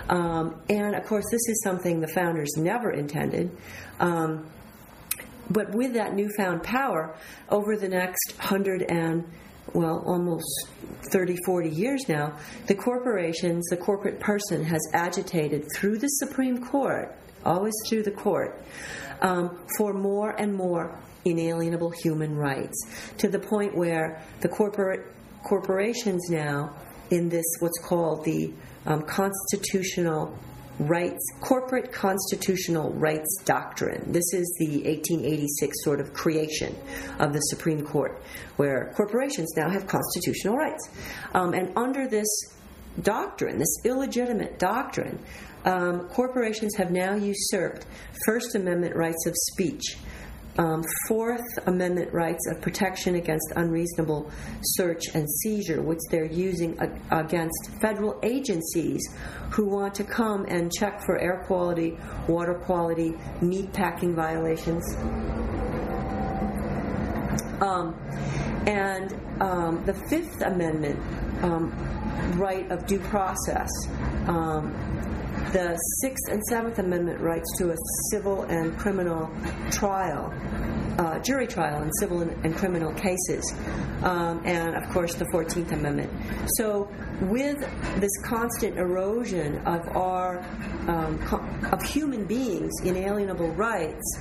Um, 0.09 0.61
and 0.69 0.95
of 0.95 1.05
course, 1.05 1.25
this 1.29 1.47
is 1.49 1.61
something 1.61 1.99
the 1.99 2.07
founders 2.07 2.53
never 2.57 2.91
intended. 2.91 3.55
Um, 3.99 4.49
but 5.49 5.75
with 5.75 5.93
that 5.95 6.15
newfound 6.15 6.63
power, 6.63 7.17
over 7.49 7.75
the 7.75 7.89
next 7.89 8.35
hundred 8.39 8.83
and 8.83 9.25
well, 9.73 10.03
almost 10.05 10.67
30, 11.11 11.37
40 11.45 11.69
years 11.69 12.01
now, 12.07 12.37
the 12.67 12.75
corporations, 12.75 13.65
the 13.69 13.77
corporate 13.77 14.19
person 14.19 14.63
has 14.63 14.81
agitated 14.93 15.65
through 15.75 15.97
the 15.97 16.07
Supreme 16.07 16.63
Court, 16.63 17.15
always 17.45 17.73
through 17.87 18.03
the 18.03 18.11
court, 18.11 18.63
um, 19.21 19.65
for 19.77 19.93
more 19.93 20.31
and 20.31 20.53
more 20.53 20.99
inalienable 21.25 21.91
human 22.03 22.35
rights 22.35 22.77
to 23.17 23.27
the 23.27 23.39
point 23.39 23.75
where 23.75 24.21
the 24.41 24.49
corporate 24.49 25.07
corporations 25.43 26.29
now, 26.29 26.75
in 27.11 27.29
this 27.29 27.45
what's 27.59 27.79
called 27.79 28.23
the 28.25 28.53
um, 28.85 29.01
constitutional 29.03 30.37
rights, 30.79 31.23
corporate 31.41 31.91
constitutional 31.91 32.91
rights 32.93 33.41
doctrine. 33.45 34.11
This 34.11 34.33
is 34.33 34.55
the 34.59 34.83
1886 34.85 35.83
sort 35.83 35.99
of 35.99 36.13
creation 36.13 36.75
of 37.19 37.33
the 37.33 37.39
Supreme 37.39 37.85
Court, 37.85 38.21
where 38.57 38.93
corporations 38.95 39.53
now 39.55 39.69
have 39.69 39.87
constitutional 39.87 40.57
rights. 40.57 40.89
Um, 41.33 41.53
and 41.53 41.71
under 41.77 42.07
this 42.07 42.27
doctrine, 43.01 43.59
this 43.59 43.77
illegitimate 43.85 44.59
doctrine, 44.59 45.19
um, 45.65 46.07
corporations 46.09 46.75
have 46.75 46.91
now 46.91 47.15
usurped 47.15 47.85
First 48.25 48.55
Amendment 48.55 48.95
rights 48.95 49.25
of 49.25 49.33
speech 49.35 49.97
um, 50.57 50.83
Fourth 51.07 51.41
Amendment 51.65 52.13
rights 52.13 52.47
of 52.51 52.61
protection 52.61 53.15
against 53.15 53.53
unreasonable 53.55 54.31
search 54.61 55.07
and 55.13 55.27
seizure, 55.41 55.81
which 55.81 55.99
they're 56.11 56.31
using 56.31 56.77
against 57.11 57.71
federal 57.81 58.19
agencies 58.23 59.01
who 59.51 59.67
want 59.67 59.95
to 59.95 60.03
come 60.03 60.45
and 60.47 60.71
check 60.71 61.01
for 61.05 61.17
air 61.17 61.43
quality, 61.47 61.97
water 62.27 62.53
quality, 62.53 63.15
meat 63.41 63.71
packing 63.73 64.15
violations. 64.15 64.83
Um, 67.61 67.95
and 68.67 69.13
um, 69.41 69.83
the 69.85 69.93
Fifth 70.09 70.41
Amendment 70.41 70.99
um, 71.43 71.71
right 72.35 72.69
of 72.71 72.85
due 72.85 72.99
process 72.99 73.69
um, 74.27 74.73
the 75.51 75.75
Sixth 76.01 76.31
and 76.31 76.41
Seventh 76.45 76.79
Amendment 76.79 77.19
rights 77.19 77.49
to 77.57 77.71
a 77.71 77.75
civil 78.11 78.43
and 78.43 78.77
criminal 78.77 79.29
trial, 79.71 80.33
uh, 80.97 81.19
jury 81.19 81.47
trial 81.47 81.81
in 81.81 81.91
civil 81.93 82.21
and, 82.21 82.31
and 82.45 82.55
criminal 82.55 82.93
cases, 82.93 83.53
um, 84.03 84.41
and 84.45 84.75
of 84.75 84.89
course 84.91 85.15
the 85.15 85.25
Fourteenth 85.31 85.71
Amendment. 85.71 86.11
So, 86.55 86.89
with 87.21 87.59
this 87.99 88.11
constant 88.25 88.77
erosion 88.77 89.57
of 89.67 89.81
our 89.95 90.39
um, 90.87 91.19
of 91.71 91.83
human 91.83 92.25
beings' 92.25 92.81
inalienable 92.83 93.49
rights, 93.49 94.19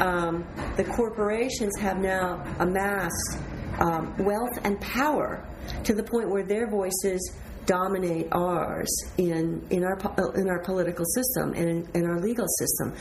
um, 0.00 0.46
the 0.76 0.84
corporations 0.84 1.72
have 1.80 1.98
now 1.98 2.44
amassed 2.58 3.38
um, 3.80 4.14
wealth 4.18 4.58
and 4.64 4.80
power 4.80 5.46
to 5.84 5.94
the 5.94 6.02
point 6.02 6.30
where 6.30 6.44
their 6.44 6.68
voices 6.68 7.36
dominate 7.66 8.28
ours 8.32 8.90
in 9.18 9.64
in 9.70 9.84
our 9.84 9.98
in 10.36 10.48
our 10.48 10.60
political 10.60 11.04
system 11.04 11.54
and 11.54 11.68
in, 11.68 11.88
in 11.94 12.06
our 12.06 12.20
legal 12.20 12.46
system. 12.58 12.94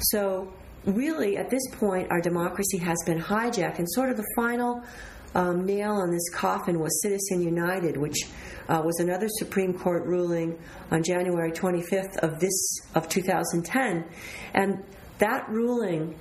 So 0.00 0.52
really, 0.84 1.36
at 1.36 1.50
this 1.50 1.62
point, 1.72 2.10
our 2.10 2.20
democracy 2.20 2.78
has 2.78 2.98
been 3.06 3.20
hijacked, 3.20 3.78
and 3.78 3.90
sort 3.90 4.10
of 4.10 4.16
the 4.16 4.26
final 4.36 4.82
um, 5.34 5.64
nail 5.64 5.92
on 5.92 6.10
this 6.10 6.28
coffin 6.30 6.80
was 6.80 7.02
Citizen 7.02 7.42
United, 7.42 7.96
which 7.96 8.26
uh, 8.68 8.82
was 8.84 8.98
another 9.00 9.28
Supreme 9.38 9.72
Court 9.72 10.04
ruling 10.06 10.58
on 10.90 11.02
January 11.02 11.52
25th 11.52 12.16
of 12.18 12.40
this 12.40 12.80
of 12.94 13.08
2010, 13.08 14.04
and 14.54 14.82
that 15.18 15.48
ruling 15.48 16.16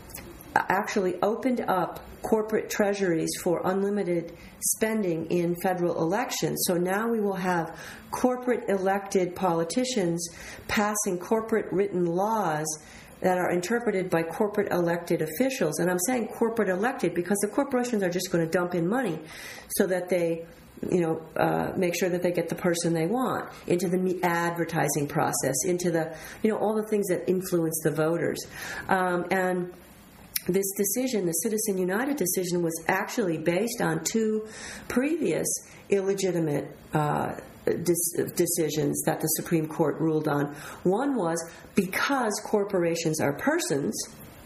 actually 0.70 1.16
opened 1.22 1.62
up 1.62 2.00
corporate 2.22 2.70
treasuries 2.70 3.30
for 3.44 3.62
unlimited 3.66 4.34
spending 4.60 5.26
in 5.28 5.56
federal 5.62 6.02
elections. 6.02 6.64
So 6.68 6.76
now 6.76 7.08
we 7.08 7.20
will 7.20 7.36
have 7.36 7.78
corporate 8.12 8.70
elected 8.70 9.36
politicians 9.36 10.28
passing 10.68 11.18
corporate 11.20 11.72
written 11.72 12.06
laws 12.06 12.66
that 13.22 13.38
are 13.38 13.50
interpreted 13.50 14.10
by 14.10 14.24
corporate 14.24 14.72
elected 14.72 15.22
officials. 15.22 15.80
And 15.80 15.90
I'm 15.90 16.00
saying 16.06 16.28
corporate 16.28 16.70
elected 16.70 17.14
because 17.14 17.38
the 17.42 17.48
corporations 17.48 18.04
are 18.04 18.10
just 18.10 18.32
going 18.32 18.46
to 18.46 18.52
dump 18.52 18.76
in 18.76 18.88
money 18.88 19.20
so 19.70 19.88
that 19.88 20.10
they 20.10 20.46
you 20.92 21.02
know, 21.02 21.22
uh, 21.36 21.72
make 21.76 21.98
sure 21.98 22.10
that 22.10 22.22
they 22.22 22.32
get 22.32 22.50
the 22.50 22.56
person 22.56 22.94
they 22.94 23.08
want 23.08 23.50
into 23.66 23.88
the 23.88 24.20
advertising 24.24 25.08
process, 25.08 25.56
into 25.66 25.90
the, 25.92 26.16
you 26.44 26.52
know, 26.52 26.58
all 26.58 26.76
the 26.76 26.88
things 26.88 27.08
that 27.08 27.28
influence 27.28 27.80
the 27.84 27.92
voters. 27.92 28.38
Um, 28.88 29.26
and 29.32 29.74
this 30.48 30.72
decision, 30.76 31.26
the 31.26 31.34
Citizen 31.34 31.78
United 31.78 32.18
decision, 32.18 32.62
was 32.62 32.74
actually 32.88 33.38
based 33.38 33.82
on 33.82 34.04
two 34.04 34.48
previous 34.88 35.48
illegitimate 35.90 36.76
uh, 36.94 37.36
decisions 37.66 39.02
that 39.06 39.20
the 39.20 39.28
Supreme 39.36 39.68
Court 39.68 40.00
ruled 40.00 40.28
on. 40.28 40.56
One 40.84 41.16
was 41.16 41.38
because 41.76 42.34
corporations 42.46 43.20
are 43.20 43.34
persons, 43.34 43.94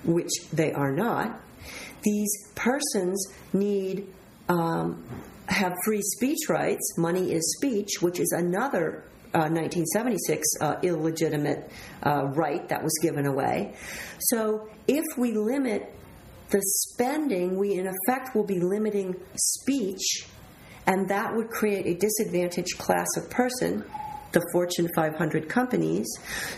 which 0.03 0.31
they 0.51 0.73
are 0.73 0.91
not, 0.91 1.39
these 2.03 2.31
persons 2.55 3.27
need. 3.53 4.07
Um, 4.49 5.03
have 5.47 5.75
free 5.83 6.01
speech 6.01 6.49
rights. 6.49 6.97
Money 6.97 7.33
is 7.33 7.55
speech, 7.57 8.01
which 8.01 8.19
is 8.19 8.31
another 8.31 9.03
uh, 9.33 9.47
1976 9.49 10.47
uh, 10.59 10.75
illegitimate 10.83 11.71
uh, 12.03 12.25
right 12.33 12.67
that 12.69 12.83
was 12.83 12.97
given 13.01 13.25
away. 13.25 13.73
So 14.19 14.69
if 14.87 15.05
we 15.17 15.33
limit 15.33 15.93
the 16.49 16.61
spending, 16.61 17.57
we 17.57 17.73
in 17.73 17.87
effect 17.87 18.35
will 18.35 18.45
be 18.45 18.59
limiting 18.59 19.15
speech, 19.35 20.25
and 20.85 21.07
that 21.09 21.33
would 21.35 21.49
create 21.49 21.85
a 21.85 21.95
disadvantaged 21.95 22.77
class 22.77 23.07
of 23.15 23.29
person 23.29 23.85
the 24.31 24.41
Fortune 24.51 24.89
500 24.95 25.49
companies. 25.49 26.07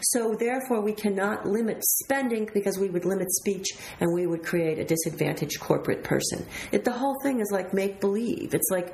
So, 0.01 0.35
therefore, 0.39 0.81
we 0.81 0.93
cannot 0.93 1.45
limit 1.45 1.83
spending 1.83 2.49
because 2.53 2.77
we 2.77 2.89
would 2.89 3.05
limit 3.05 3.31
speech 3.31 3.67
and 3.99 4.13
we 4.13 4.27
would 4.27 4.43
create 4.43 4.79
a 4.79 4.85
disadvantaged 4.85 5.59
corporate 5.59 6.03
person. 6.03 6.45
It, 6.71 6.83
the 6.83 6.91
whole 6.91 7.15
thing 7.23 7.39
is 7.39 7.49
like 7.51 7.73
make 7.73 7.99
believe. 7.99 8.53
It's 8.53 8.69
like 8.69 8.93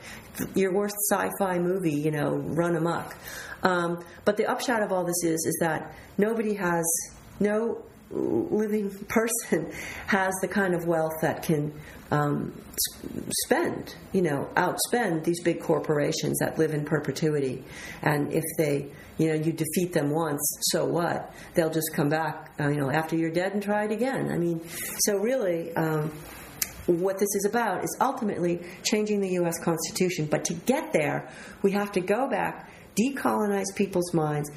your 0.55 0.73
worst 0.73 0.95
sci 1.11 1.29
fi 1.39 1.59
movie, 1.59 1.93
you 1.93 2.11
know, 2.11 2.37
run 2.37 2.75
amok. 2.75 3.15
Um, 3.63 4.03
but 4.25 4.37
the 4.37 4.45
upshot 4.45 4.83
of 4.83 4.91
all 4.91 5.03
this 5.03 5.23
is, 5.23 5.45
is 5.45 5.57
that 5.61 5.93
nobody 6.17 6.53
has, 6.55 6.85
no 7.39 7.83
living 8.11 8.89
person 9.07 9.71
has 10.07 10.33
the 10.41 10.47
kind 10.47 10.73
of 10.73 10.85
wealth 10.85 11.13
that 11.21 11.43
can 11.43 11.73
um, 12.11 12.53
spend, 13.45 13.95
you 14.13 14.21
know, 14.21 14.49
outspend 14.55 15.23
these 15.23 15.41
big 15.43 15.61
corporations 15.61 16.39
that 16.39 16.57
live 16.57 16.73
in 16.73 16.85
perpetuity. 16.85 17.63
And 18.01 18.33
if 18.33 18.43
they, 18.57 18.87
you 19.17 19.27
know, 19.27 19.35
you 19.35 19.51
defeat 19.51 19.93
them 19.93 20.09
once, 20.09 20.41
so 20.71 20.85
what? 20.85 21.31
They'll 21.53 21.69
just 21.69 21.93
come 21.93 22.09
back, 22.09 22.51
uh, 22.59 22.69
you 22.69 22.77
know, 22.77 22.89
after 22.89 23.15
you're 23.15 23.31
dead 23.31 23.53
and 23.53 23.61
try 23.61 23.85
it 23.85 23.91
again. 23.91 24.31
I 24.31 24.37
mean, 24.37 24.61
so 25.05 25.17
really. 25.17 25.75
Um, 25.75 26.11
what 26.87 27.19
this 27.19 27.29
is 27.35 27.45
about 27.45 27.83
is 27.83 27.97
ultimately 28.01 28.59
changing 28.83 29.21
the 29.21 29.29
U.S. 29.33 29.59
Constitution. 29.59 30.25
But 30.25 30.45
to 30.45 30.55
get 30.55 30.91
there, 30.91 31.29
we 31.61 31.71
have 31.73 31.91
to 31.91 32.01
go 32.01 32.27
back, 32.27 32.67
decolonize 32.99 33.75
people's 33.75 34.13
minds, 34.13 34.49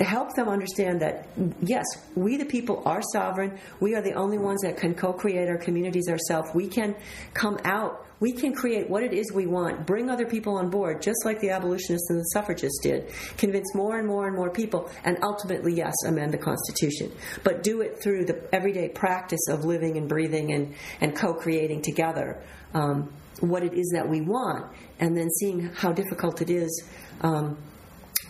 help 0.00 0.34
them 0.34 0.48
understand 0.48 1.00
that 1.00 1.28
yes, 1.62 1.84
we 2.14 2.36
the 2.36 2.44
people 2.44 2.82
are 2.84 3.02
sovereign. 3.12 3.58
We 3.80 3.94
are 3.94 4.02
the 4.02 4.14
only 4.14 4.38
ones 4.38 4.62
that 4.62 4.76
can 4.76 4.94
co-create 4.94 5.48
our 5.48 5.58
communities 5.58 6.08
ourselves. 6.08 6.50
We 6.54 6.68
can 6.68 6.96
come 7.32 7.58
out. 7.64 8.06
We 8.20 8.32
can 8.32 8.54
create 8.54 8.88
what 8.88 9.02
it 9.02 9.12
is 9.12 9.32
we 9.32 9.46
want. 9.46 9.86
Bring 9.86 10.08
other 10.08 10.24
people 10.24 10.56
on 10.56 10.70
board, 10.70 11.02
just 11.02 11.24
like 11.24 11.40
the 11.40 11.50
abolitionists 11.50 12.08
and 12.10 12.18
the 12.18 12.24
suffragists 12.32 12.80
did. 12.82 13.12
Convince 13.36 13.74
more 13.74 13.98
and 13.98 14.06
more 14.06 14.26
and 14.26 14.36
more 14.36 14.50
people, 14.50 14.90
and 15.04 15.18
ultimately, 15.22 15.74
yes, 15.74 15.94
amend 16.06 16.32
the 16.32 16.38
Constitution. 16.38 17.12
But 17.42 17.62
do 17.62 17.82
it 17.82 18.00
through 18.00 18.24
the 18.24 18.48
everyday 18.54 18.88
practice 18.88 19.46
of 19.48 19.64
living 19.64 19.96
and 19.98 20.08
breathing 20.08 20.52
and 20.52 20.74
and 21.00 21.14
co-creating 21.14 21.82
together. 21.82 22.42
Um, 22.72 23.12
what 23.40 23.62
it 23.62 23.74
is 23.74 23.90
that 23.94 24.08
we 24.08 24.20
want, 24.20 24.72
and 25.00 25.16
then 25.16 25.28
seeing 25.28 25.68
how 25.74 25.92
difficult 25.92 26.40
it 26.40 26.50
is 26.50 26.84
um, 27.20 27.58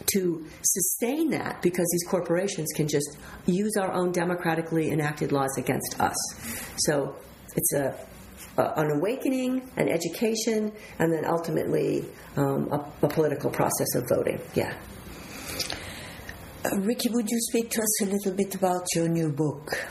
to 0.07 0.45
sustain 0.63 1.31
that 1.31 1.61
because 1.63 1.87
these 1.93 2.09
corporations 2.09 2.69
can 2.75 2.89
just 2.89 3.19
use 3.47 3.77
our 3.77 3.93
own 3.93 4.13
democratically 4.13 4.91
enacted 4.91 5.33
laws 5.33 5.57
against 5.59 6.01
us. 6.01 6.17
So 6.79 7.17
it's 7.57 7.73
a, 7.75 7.95
an 8.57 8.91
awakening, 8.91 9.69
an 9.77 9.89
education, 9.89 10.73
and 10.99 11.13
then 11.13 11.25
ultimately 11.25 12.05
um, 12.37 12.69
a, 12.73 13.07
a, 13.07 13.09
political 13.09 13.51
process 13.51 13.95
of 13.95 14.09
voting. 14.09 14.41
Yeah. 14.55 14.75
Uh, 16.65 16.77
Riki, 16.79 17.11
would 17.11 17.29
you 17.29 17.39
speak 17.41 17.71
to 17.71 17.83
us 17.83 18.03
a 18.03 18.07
little 18.07 18.33
bit 18.33 18.55
about 18.55 18.85
your 18.95 19.09
new 19.09 19.31
book? 19.31 19.87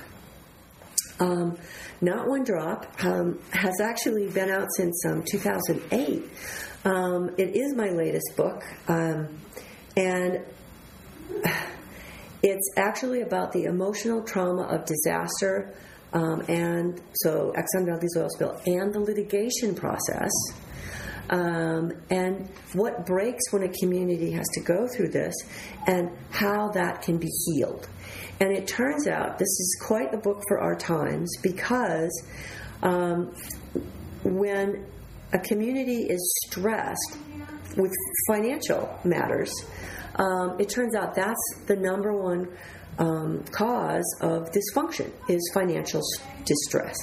Um, 1.20 1.58
Not 2.02 2.28
One 2.28 2.44
Drop 2.44 2.88
um, 3.04 3.40
has 3.52 3.80
actually 3.82 4.30
been 4.30 4.50
out 4.50 4.68
since 4.76 5.06
um, 5.06 5.24
2008. 5.24 6.30
Um, 6.86 7.30
it 7.38 7.56
is 7.56 7.76
my 7.76 7.90
latest 7.90 8.36
book. 8.36 8.62
And 9.96 10.42
it's 12.44 12.74
actually 12.78 13.22
about 13.22 13.52
the 13.52 13.64
emotional 13.66 14.24
trauma 14.24 14.64
of 14.64 14.86
disaster 14.86 15.74
um, 16.14 16.44
and 16.48 17.02
so 17.14 17.54
Exxon 17.58 17.86
Valdez 17.88 18.16
oil 18.18 18.30
spill 18.30 18.62
and 18.68 18.94
the 18.94 19.00
litigation 19.00 19.74
process. 19.74 20.32
Um, 21.30 21.92
and 22.10 22.50
what 22.74 23.06
breaks 23.06 23.52
when 23.52 23.64
a 23.64 23.70
community 23.70 24.32
has 24.32 24.46
to 24.54 24.62
go 24.62 24.88
through 24.88 25.10
this 25.10 25.34
and 25.88 26.12
how 26.30 26.70
that 26.72 27.02
can 27.02 27.18
be 27.18 27.30
healed. 27.46 27.88
And 28.40 28.52
it 28.52 28.68
turns 28.68 29.08
out 29.08 29.40
this 29.40 29.48
is 29.48 29.82
quite 29.88 30.14
a 30.14 30.18
book 30.18 30.44
for 30.48 30.60
our 30.60 30.76
times 30.76 31.32
because 31.42 32.28
um, 32.84 33.34
when 34.24 34.86
a 35.32 35.40
community 35.40 36.04
is 36.10 36.22
stressed 36.46 37.18
with 37.78 37.92
financial 38.28 39.00
matters, 39.04 39.52
um, 40.16 40.60
it 40.60 40.70
turns 40.70 40.96
out 40.96 41.16
that's 41.16 41.56
the 41.66 41.76
number 41.76 42.14
one 42.14 42.48
um, 43.00 43.44
cause 43.52 44.06
of 44.22 44.52
dysfunction 44.52 45.12
is 45.28 45.42
financial 45.54 46.02
distress. 46.46 46.96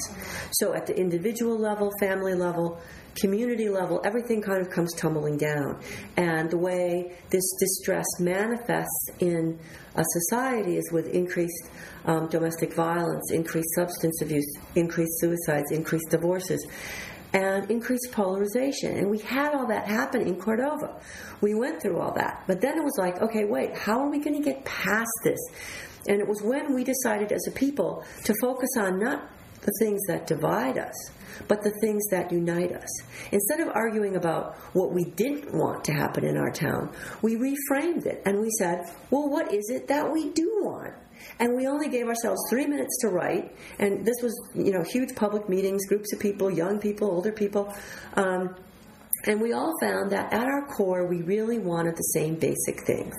So 0.53 0.75
at 0.75 0.87
the 0.87 0.97
individual 0.97 1.59
level, 1.59 1.91
family 1.99 2.35
level, 2.35 2.81
community 3.17 3.69
level, 3.69 4.01
everything 4.05 4.41
kind 4.41 4.61
of 4.61 4.71
comes 4.71 4.95
tumbling 4.95 5.37
down. 5.37 5.81
And 6.17 6.51
the 6.51 6.59
way 6.59 7.17
this 7.31 7.43
distress 7.59 8.07
manifests 8.21 9.11
in 9.19 9.59
a 9.97 10.05
society 10.05 10.77
is 10.77 10.91
with 10.93 11.09
increased 11.09 11.71
um, 12.05 12.29
domestic 12.29 12.75
violence, 12.75 13.33
increased 13.33 13.75
substance 13.75 14.23
abuse, 14.23 14.47
increased 14.77 15.19
suicides, 15.19 15.73
increased 15.73 16.11
divorces 16.11 16.65
and 17.33 17.71
increased 17.71 18.11
polarization. 18.13 18.97
And 18.97 19.11
we 19.11 19.19
had 19.19 19.55
all 19.55 19.67
that 19.69 19.87
happen 19.87 20.23
in 20.23 20.37
Cordova. 20.37 21.01
We 21.41 21.55
went 21.55 21.81
through 21.81 21.99
all 21.99 22.13
that. 22.15 22.45
But 22.47 22.61
then 22.61 22.79
it 22.79 22.83
was 22.83 22.97
like, 22.99 23.21
okay, 23.23 23.45
wait, 23.45 23.77
how 23.77 24.01
are 24.01 24.11
we 24.11 24.19
going 24.19 24.37
to 24.37 24.43
get 24.43 24.65
past 24.65 25.11
this? 25.25 25.39
And 26.09 26.21
it 26.21 26.27
was 26.27 26.43
when 26.43 26.75
we 26.75 26.85
decided 26.85 27.31
as 27.33 27.47
a 27.47 27.53
people 27.53 28.05
to 28.25 28.35
focus 28.41 28.71
on 28.79 28.99
not 28.99 29.29
the 29.63 29.73
things 29.79 30.01
that 30.09 30.27
divide 30.27 30.79
us, 30.79 30.95
but 31.47 31.63
the 31.63 31.73
things 31.83 32.03
that 32.11 32.33
unite 32.33 32.73
us. 32.73 32.89
Instead 33.31 33.61
of 33.61 33.69
arguing 33.75 34.17
about 34.17 34.57
what 34.73 34.93
we 34.93 35.05
didn't 35.05 35.55
want 35.55 35.85
to 35.85 35.93
happen 35.93 36.25
in 36.25 36.37
our 36.37 36.51
town, 36.51 36.91
we 37.23 37.37
reframed 37.37 38.07
it 38.07 38.23
and 38.25 38.41
we 38.41 38.51
said, 38.59 38.91
well, 39.11 39.29
what 39.29 39.53
is 39.53 39.71
it 39.71 39.89
that 39.89 40.11
we 40.11 40.31
do 40.31 40.63
want? 40.63 40.95
And 41.39 41.57
we 41.57 41.67
only 41.67 41.89
gave 41.89 42.07
ourselves 42.07 42.41
three 42.51 42.67
minutes 42.67 42.99
to 43.01 43.09
write. 43.09 43.55
And 43.79 44.05
this 44.05 44.17
was, 44.23 44.35
you 44.55 44.73
know, 44.73 44.83
huge 44.83 45.15
public 45.15 45.49
meetings, 45.49 45.87
groups 45.87 46.13
of 46.13 46.21
people, 46.21 46.51
young 46.51 46.79
people, 46.79 47.11
older 47.11 47.33
people. 47.33 47.75
Um, 48.15 48.55
And 49.25 49.41
we 49.41 49.53
all 49.53 49.73
found 49.81 50.11
that 50.13 50.33
at 50.33 50.47
our 50.47 50.67
core, 50.67 51.07
we 51.07 51.23
really 51.23 51.59
wanted 51.59 51.97
the 51.97 52.11
same 52.15 52.37
basic 52.37 52.87
things. 52.87 53.15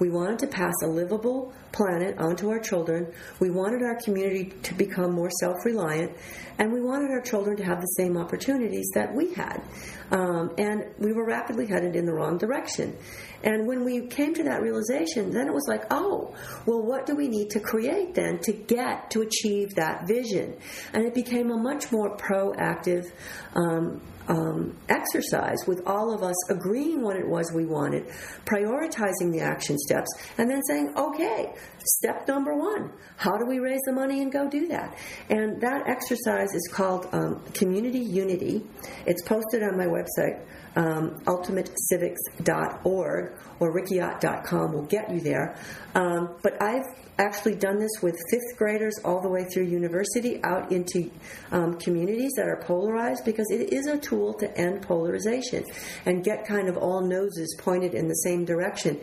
We 0.00 0.10
wanted 0.10 0.38
to 0.40 0.46
pass 0.48 0.74
a 0.82 0.86
livable 0.86 1.52
planet 1.70 2.18
onto 2.18 2.50
our 2.50 2.58
children. 2.58 3.12
We 3.40 3.50
wanted 3.50 3.82
our 3.82 3.96
community 3.96 4.52
to 4.62 4.74
become 4.74 5.12
more 5.12 5.30
self 5.40 5.56
reliant. 5.64 6.12
And 6.58 6.72
we 6.72 6.80
wanted 6.80 7.10
our 7.10 7.20
children 7.20 7.56
to 7.56 7.64
have 7.64 7.80
the 7.80 7.94
same 7.96 8.16
opportunities 8.16 8.88
that 8.94 9.14
we 9.14 9.34
had. 9.34 9.62
Um, 10.10 10.52
and 10.58 10.84
we 10.98 11.12
were 11.12 11.26
rapidly 11.26 11.66
headed 11.66 11.96
in 11.96 12.04
the 12.04 12.12
wrong 12.12 12.38
direction. 12.38 12.96
And 13.42 13.66
when 13.66 13.84
we 13.84 14.06
came 14.06 14.34
to 14.34 14.44
that 14.44 14.62
realization, 14.62 15.30
then 15.30 15.46
it 15.46 15.52
was 15.52 15.66
like, 15.68 15.84
oh, 15.90 16.34
well, 16.66 16.82
what 16.82 17.06
do 17.06 17.14
we 17.14 17.28
need 17.28 17.50
to 17.50 17.60
create 17.60 18.14
then 18.14 18.38
to 18.40 18.52
get 18.52 19.10
to 19.10 19.22
achieve 19.22 19.74
that 19.74 20.06
vision? 20.06 20.56
And 20.92 21.04
it 21.04 21.14
became 21.14 21.50
a 21.50 21.56
much 21.56 21.90
more 21.92 22.16
proactive 22.16 23.10
um, 23.54 24.00
um, 24.28 24.76
exercise 24.88 25.58
with 25.66 25.82
all 25.86 26.14
of 26.14 26.22
us 26.22 26.36
agreeing 26.50 27.02
what 27.02 27.16
it 27.16 27.26
was 27.26 27.52
we 27.54 27.66
wanted, 27.66 28.06
prioritizing 28.44 29.32
the 29.32 29.40
action 29.40 29.78
steps, 29.78 30.10
and 30.38 30.50
then 30.50 30.62
saying, 30.64 30.92
okay, 30.96 31.54
step 31.78 32.26
number 32.28 32.54
one, 32.56 32.92
how 33.16 33.36
do 33.36 33.46
we 33.46 33.58
raise 33.58 33.80
the 33.86 33.92
money 33.92 34.22
and 34.22 34.32
go 34.32 34.48
do 34.48 34.68
that? 34.68 34.96
And 35.30 35.60
that 35.60 35.86
exercise 35.86 36.54
is 36.54 36.68
called 36.72 37.08
um, 37.12 37.42
Community 37.52 38.00
Unity. 38.00 38.64
It's 39.06 39.22
posted 39.22 39.62
on 39.62 39.76
my 39.76 39.86
website 39.86 40.44
um, 40.76 41.20
ultimatecivics.org 41.26 43.32
or 43.60 43.72
rikiott.com 43.72 44.72
will 44.72 44.86
get 44.86 45.10
you 45.10 45.20
there. 45.20 45.56
Um, 45.94 46.34
but 46.42 46.60
I've 46.60 46.82
actually 47.18 47.54
done 47.54 47.78
this 47.78 47.92
with 48.02 48.16
fifth 48.30 48.58
graders 48.58 48.98
all 49.04 49.20
the 49.20 49.28
way 49.28 49.44
through 49.44 49.64
university 49.64 50.42
out 50.42 50.72
into 50.72 51.10
um, 51.52 51.78
communities 51.78 52.32
that 52.36 52.48
are 52.48 52.60
polarized 52.64 53.24
because 53.24 53.46
it 53.50 53.72
is 53.72 53.86
a 53.86 53.98
tool 53.98 54.34
to 54.34 54.58
end 54.58 54.82
polarization 54.82 55.64
and 56.06 56.24
get 56.24 56.46
kind 56.46 56.68
of 56.68 56.76
all 56.76 57.00
noses 57.00 57.54
pointed 57.58 57.94
in 57.94 58.08
the 58.08 58.14
same 58.14 58.44
direction. 58.44 59.00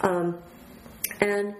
Um, 0.00 0.38
and 1.20 1.54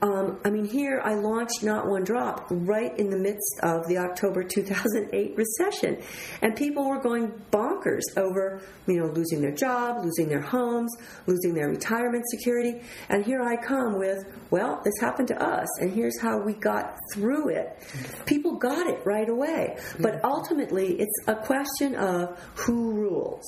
um, 0.00 0.38
I 0.44 0.50
mean, 0.50 0.64
here 0.64 1.00
I 1.04 1.14
launched 1.14 1.64
Not 1.64 1.88
One 1.88 2.04
Drop 2.04 2.46
right 2.50 2.96
in 2.96 3.10
the 3.10 3.18
midst 3.18 3.58
of 3.62 3.88
the 3.88 3.98
October 3.98 4.44
2008 4.44 5.36
recession. 5.36 6.00
And 6.40 6.54
people 6.54 6.88
were 6.88 7.00
going 7.00 7.32
bonkers 7.50 8.04
over, 8.16 8.62
you 8.86 9.00
know, 9.00 9.06
losing 9.06 9.40
their 9.40 9.54
job, 9.54 10.04
losing 10.04 10.28
their 10.28 10.40
homes, 10.40 10.96
losing 11.26 11.52
their 11.52 11.68
retirement 11.68 12.24
security. 12.30 12.80
And 13.08 13.24
here 13.24 13.42
I 13.42 13.56
come 13.56 13.98
with, 13.98 14.24
well, 14.50 14.80
this 14.84 14.94
happened 15.00 15.28
to 15.28 15.42
us, 15.42 15.68
and 15.80 15.92
here's 15.92 16.20
how 16.20 16.38
we 16.38 16.52
got 16.52 16.96
through 17.12 17.48
it. 17.48 17.76
People 18.24 18.56
got 18.56 18.86
it 18.86 19.04
right 19.04 19.28
away. 19.28 19.78
But 19.98 20.24
ultimately, 20.24 21.00
it's 21.00 21.26
a 21.26 21.34
question 21.34 21.96
of 21.96 22.38
who 22.54 22.92
rules. 22.92 23.44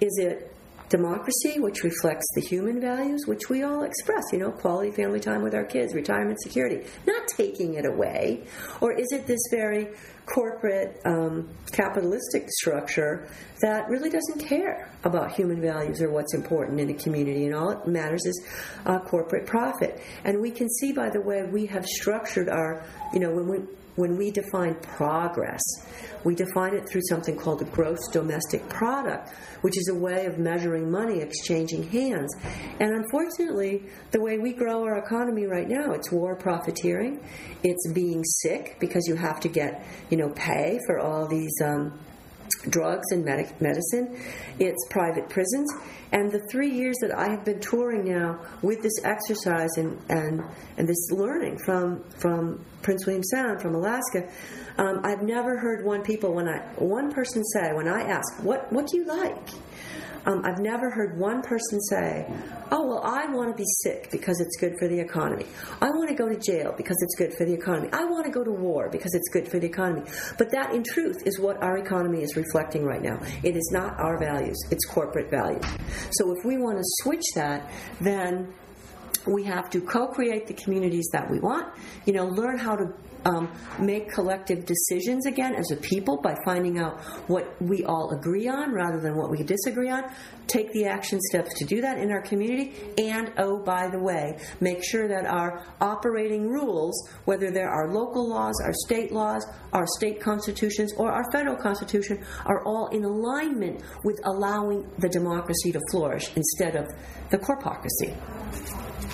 Is 0.00 0.18
it 0.18 0.54
democracy, 0.88 1.58
which 1.58 1.82
reflects 1.82 2.26
the 2.34 2.40
human 2.40 2.80
values, 2.80 3.26
which 3.26 3.48
we 3.48 3.62
all 3.62 3.82
express, 3.82 4.24
you 4.32 4.38
know, 4.38 4.50
quality 4.50 4.90
family 4.90 5.20
time 5.20 5.42
with 5.42 5.54
our 5.54 5.64
kids, 5.64 5.94
retirement 5.94 6.40
security, 6.40 6.86
not 7.06 7.28
taking 7.28 7.74
it 7.74 7.84
away? 7.84 8.44
Or 8.80 8.92
is 8.92 9.06
it 9.12 9.26
this 9.26 9.40
very 9.50 9.88
corporate 10.26 11.00
um, 11.06 11.48
capitalistic 11.72 12.48
structure 12.50 13.28
that 13.62 13.88
really 13.88 14.10
doesn't 14.10 14.46
care 14.46 14.90
about 15.04 15.32
human 15.32 15.60
values 15.60 16.02
or 16.02 16.10
what's 16.10 16.34
important 16.34 16.80
in 16.80 16.90
a 16.90 16.94
community, 16.94 17.46
and 17.46 17.54
all 17.54 17.70
it 17.70 17.86
matters 17.86 18.24
is 18.24 18.46
uh, 18.86 18.98
corporate 19.00 19.46
profit? 19.46 20.00
And 20.24 20.40
we 20.40 20.50
can 20.50 20.68
see 20.68 20.92
by 20.92 21.10
the 21.10 21.20
way 21.20 21.44
we 21.44 21.66
have 21.66 21.86
structured 21.86 22.48
our, 22.48 22.84
you 23.12 23.20
know, 23.20 23.30
when 23.30 23.48
we 23.48 23.58
when 23.98 24.16
we 24.16 24.30
define 24.30 24.76
progress, 24.76 25.60
we 26.22 26.34
define 26.34 26.72
it 26.72 26.88
through 26.88 27.02
something 27.08 27.36
called 27.36 27.58
the 27.58 27.64
gross 27.64 27.98
domestic 28.12 28.66
product, 28.68 29.30
which 29.62 29.76
is 29.76 29.88
a 29.88 29.94
way 29.94 30.26
of 30.26 30.38
measuring 30.38 30.88
money 30.88 31.20
exchanging 31.20 31.82
hands. 31.90 32.32
And 32.78 32.92
unfortunately, 32.92 33.82
the 34.12 34.20
way 34.20 34.38
we 34.38 34.52
grow 34.52 34.84
our 34.84 34.98
economy 34.98 35.46
right 35.46 35.68
now, 35.68 35.92
it's 35.92 36.12
war 36.12 36.36
profiteering, 36.36 37.20
it's 37.64 37.92
being 37.92 38.22
sick 38.24 38.76
because 38.78 39.04
you 39.08 39.16
have 39.16 39.40
to 39.40 39.48
get, 39.48 39.84
you 40.10 40.16
know, 40.16 40.30
pay 40.30 40.78
for 40.86 41.00
all 41.00 41.26
these 41.26 41.54
um, 41.64 41.98
drugs 42.70 43.06
and 43.10 43.24
medic- 43.24 43.60
medicine, 43.60 44.20
it's 44.58 44.86
private 44.90 45.28
prisons. 45.28 45.72
And 46.12 46.32
the 46.32 46.40
three 46.50 46.70
years 46.70 46.96
that 47.02 47.16
I 47.16 47.28
have 47.30 47.44
been 47.44 47.60
touring 47.60 48.04
now 48.04 48.40
with 48.62 48.82
this 48.82 49.04
exercise 49.04 49.70
and, 49.76 49.98
and, 50.08 50.42
and 50.78 50.88
this 50.88 51.10
learning 51.10 51.58
from, 51.64 52.02
from 52.18 52.64
Prince 52.82 53.04
William 53.06 53.24
Sound, 53.24 53.60
from 53.60 53.74
Alaska, 53.74 54.28
um, 54.78 55.00
I've 55.04 55.22
never 55.22 55.58
heard 55.58 55.84
one 55.84 56.02
people 56.02 56.34
when 56.34 56.48
I 56.48 56.60
one 56.76 57.12
person 57.12 57.42
say 57.44 57.72
when 57.72 57.88
I 57.88 58.02
ask 58.02 58.42
what 58.42 58.72
what 58.72 58.86
do 58.86 58.96
you 58.96 59.04
like, 59.04 59.48
um, 60.28 60.42
I've 60.44 60.60
never 60.60 60.90
heard 60.90 61.18
one 61.18 61.40
person 61.42 61.80
say, 61.80 62.26
"Oh 62.70 62.86
well, 62.86 63.00
I 63.02 63.26
want 63.32 63.50
to 63.50 63.56
be 63.56 63.66
sick 63.82 64.10
because 64.10 64.40
it's 64.40 64.56
good 64.58 64.74
for 64.78 64.86
the 64.86 65.00
economy. 65.00 65.46
I 65.80 65.88
want 65.88 66.10
to 66.10 66.14
go 66.14 66.28
to 66.28 66.36
jail 66.38 66.74
because 66.76 66.96
it's 67.00 67.14
good 67.16 67.32
for 67.32 67.46
the 67.46 67.54
economy. 67.54 67.88
I 67.92 68.04
want 68.04 68.26
to 68.26 68.30
go 68.30 68.44
to 68.44 68.52
war 68.52 68.90
because 68.90 69.14
it's 69.14 69.28
good 69.30 69.48
for 69.48 69.58
the 69.58 69.66
economy." 69.66 70.02
But 70.36 70.50
that, 70.50 70.74
in 70.74 70.84
truth, 70.84 71.22
is 71.24 71.40
what 71.40 71.62
our 71.62 71.78
economy 71.78 72.22
is 72.22 72.36
reflecting 72.36 72.84
right 72.84 73.02
now. 73.02 73.18
It 73.42 73.56
is 73.56 73.70
not 73.72 73.98
our 73.98 74.18
values; 74.18 74.58
it's 74.70 74.84
corporate 74.84 75.30
values. 75.30 75.64
So 76.10 76.36
if 76.36 76.44
we 76.44 76.58
want 76.58 76.76
to 76.76 76.84
switch 77.02 77.24
that, 77.34 77.70
then 78.00 78.52
we 79.26 79.44
have 79.44 79.70
to 79.70 79.80
co-create 79.80 80.46
the 80.46 80.54
communities 80.54 81.08
that 81.12 81.30
we 81.30 81.40
want. 81.40 81.72
You 82.04 82.12
know, 82.12 82.26
learn 82.26 82.58
how 82.58 82.76
to 82.76 82.92
um, 83.24 83.52
make 83.78 84.10
collective 84.10 84.64
decisions 84.64 85.26
again 85.26 85.54
as 85.54 85.70
a 85.70 85.76
people 85.76 86.20
by 86.22 86.34
finding 86.44 86.78
out 86.78 87.00
what 87.28 87.60
we 87.60 87.84
all 87.84 88.10
agree 88.10 88.48
on 88.48 88.72
rather 88.72 89.00
than 89.00 89.16
what 89.16 89.30
we 89.30 89.42
disagree 89.42 89.90
on. 89.90 90.04
Take 90.46 90.72
the 90.72 90.86
action 90.86 91.20
steps 91.20 91.58
to 91.58 91.64
do 91.64 91.80
that 91.82 91.98
in 91.98 92.10
our 92.10 92.22
community. 92.22 92.74
And, 92.96 93.32
oh, 93.36 93.62
by 93.62 93.88
the 93.88 93.98
way, 93.98 94.38
make 94.60 94.82
sure 94.82 95.06
that 95.08 95.26
our 95.26 95.64
operating 95.80 96.48
rules, 96.48 97.08
whether 97.26 97.50
they're 97.50 97.68
our 97.68 97.92
local 97.92 98.28
laws, 98.28 98.54
our 98.64 98.72
state 98.72 99.12
laws, 99.12 99.44
our 99.72 99.86
state 99.86 100.20
constitutions, 100.20 100.92
or 100.96 101.12
our 101.12 101.30
federal 101.30 101.56
constitution, 101.56 102.24
are 102.46 102.64
all 102.64 102.88
in 102.88 103.04
alignment 103.04 103.82
with 104.04 104.18
allowing 104.24 104.88
the 104.98 105.08
democracy 105.08 105.72
to 105.72 105.80
flourish 105.90 106.34
instead 106.34 106.76
of 106.76 106.86
the 107.30 107.38
corpocracy 107.38 108.16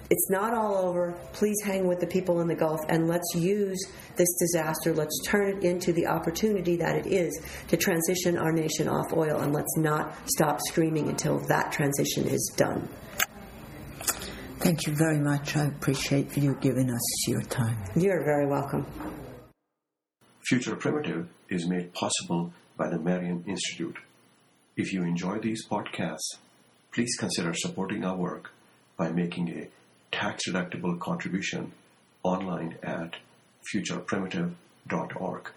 it's 0.10 0.30
not 0.30 0.54
all 0.54 0.76
over. 0.76 1.14
Please 1.34 1.62
hang 1.64 1.88
with 1.88 2.00
the 2.00 2.08
people 2.08 2.42
in 2.42 2.48
the 2.48 2.56
Gulf 2.56 2.80
and 2.90 3.08
let's 3.08 3.36
use 3.36 3.80
this 4.16 4.30
disaster. 4.40 4.94
Let's 4.94 5.18
turn 5.26 5.58
it 5.58 5.64
into 5.64 5.94
the 5.94 6.08
opportunity 6.08 6.76
that 6.78 6.96
it 6.96 7.08
is 7.08 7.40
to 7.68 7.78
transition 7.78 8.38
our 8.38 8.52
nation 8.52 8.88
off 8.88 9.14
oil 9.14 9.40
and 9.40 9.54
let's 9.54 9.78
not 9.78 10.16
stop 10.30 10.60
screaming 10.68 11.10
until 11.10 11.40
that 11.48 11.72
transition 11.72 12.28
is 12.28 12.52
done. 12.58 12.90
Thank 14.60 14.88
you 14.88 14.96
very 14.96 15.20
much. 15.20 15.56
I 15.56 15.66
appreciate 15.66 16.36
you 16.36 16.58
giving 16.60 16.90
us 16.90 17.28
your 17.28 17.42
time. 17.44 17.78
You're 17.96 18.24
very 18.26 18.48
welcome. 18.48 18.86
Future 20.42 20.76
Primitive 20.76 21.30
is 21.50 21.68
made 21.68 21.94
possible 21.94 22.52
by 22.76 22.90
the 22.90 22.98
Marion 22.98 23.44
Institute. 23.48 23.98
If 24.76 24.92
you 24.92 25.04
enjoy 25.04 25.40
these 25.40 25.68
podcasts, 25.68 26.38
please 26.92 27.16
consider 27.18 27.54
supporting 27.54 28.04
our 28.04 28.18
work 28.18 28.52
by 28.98 29.12
making 29.12 29.50
a 29.50 29.70
tax-deductible 30.12 31.00
contribution 31.00 31.72
online 32.24 32.78
at 32.84 33.16
futureprimitive.org. 33.64 35.52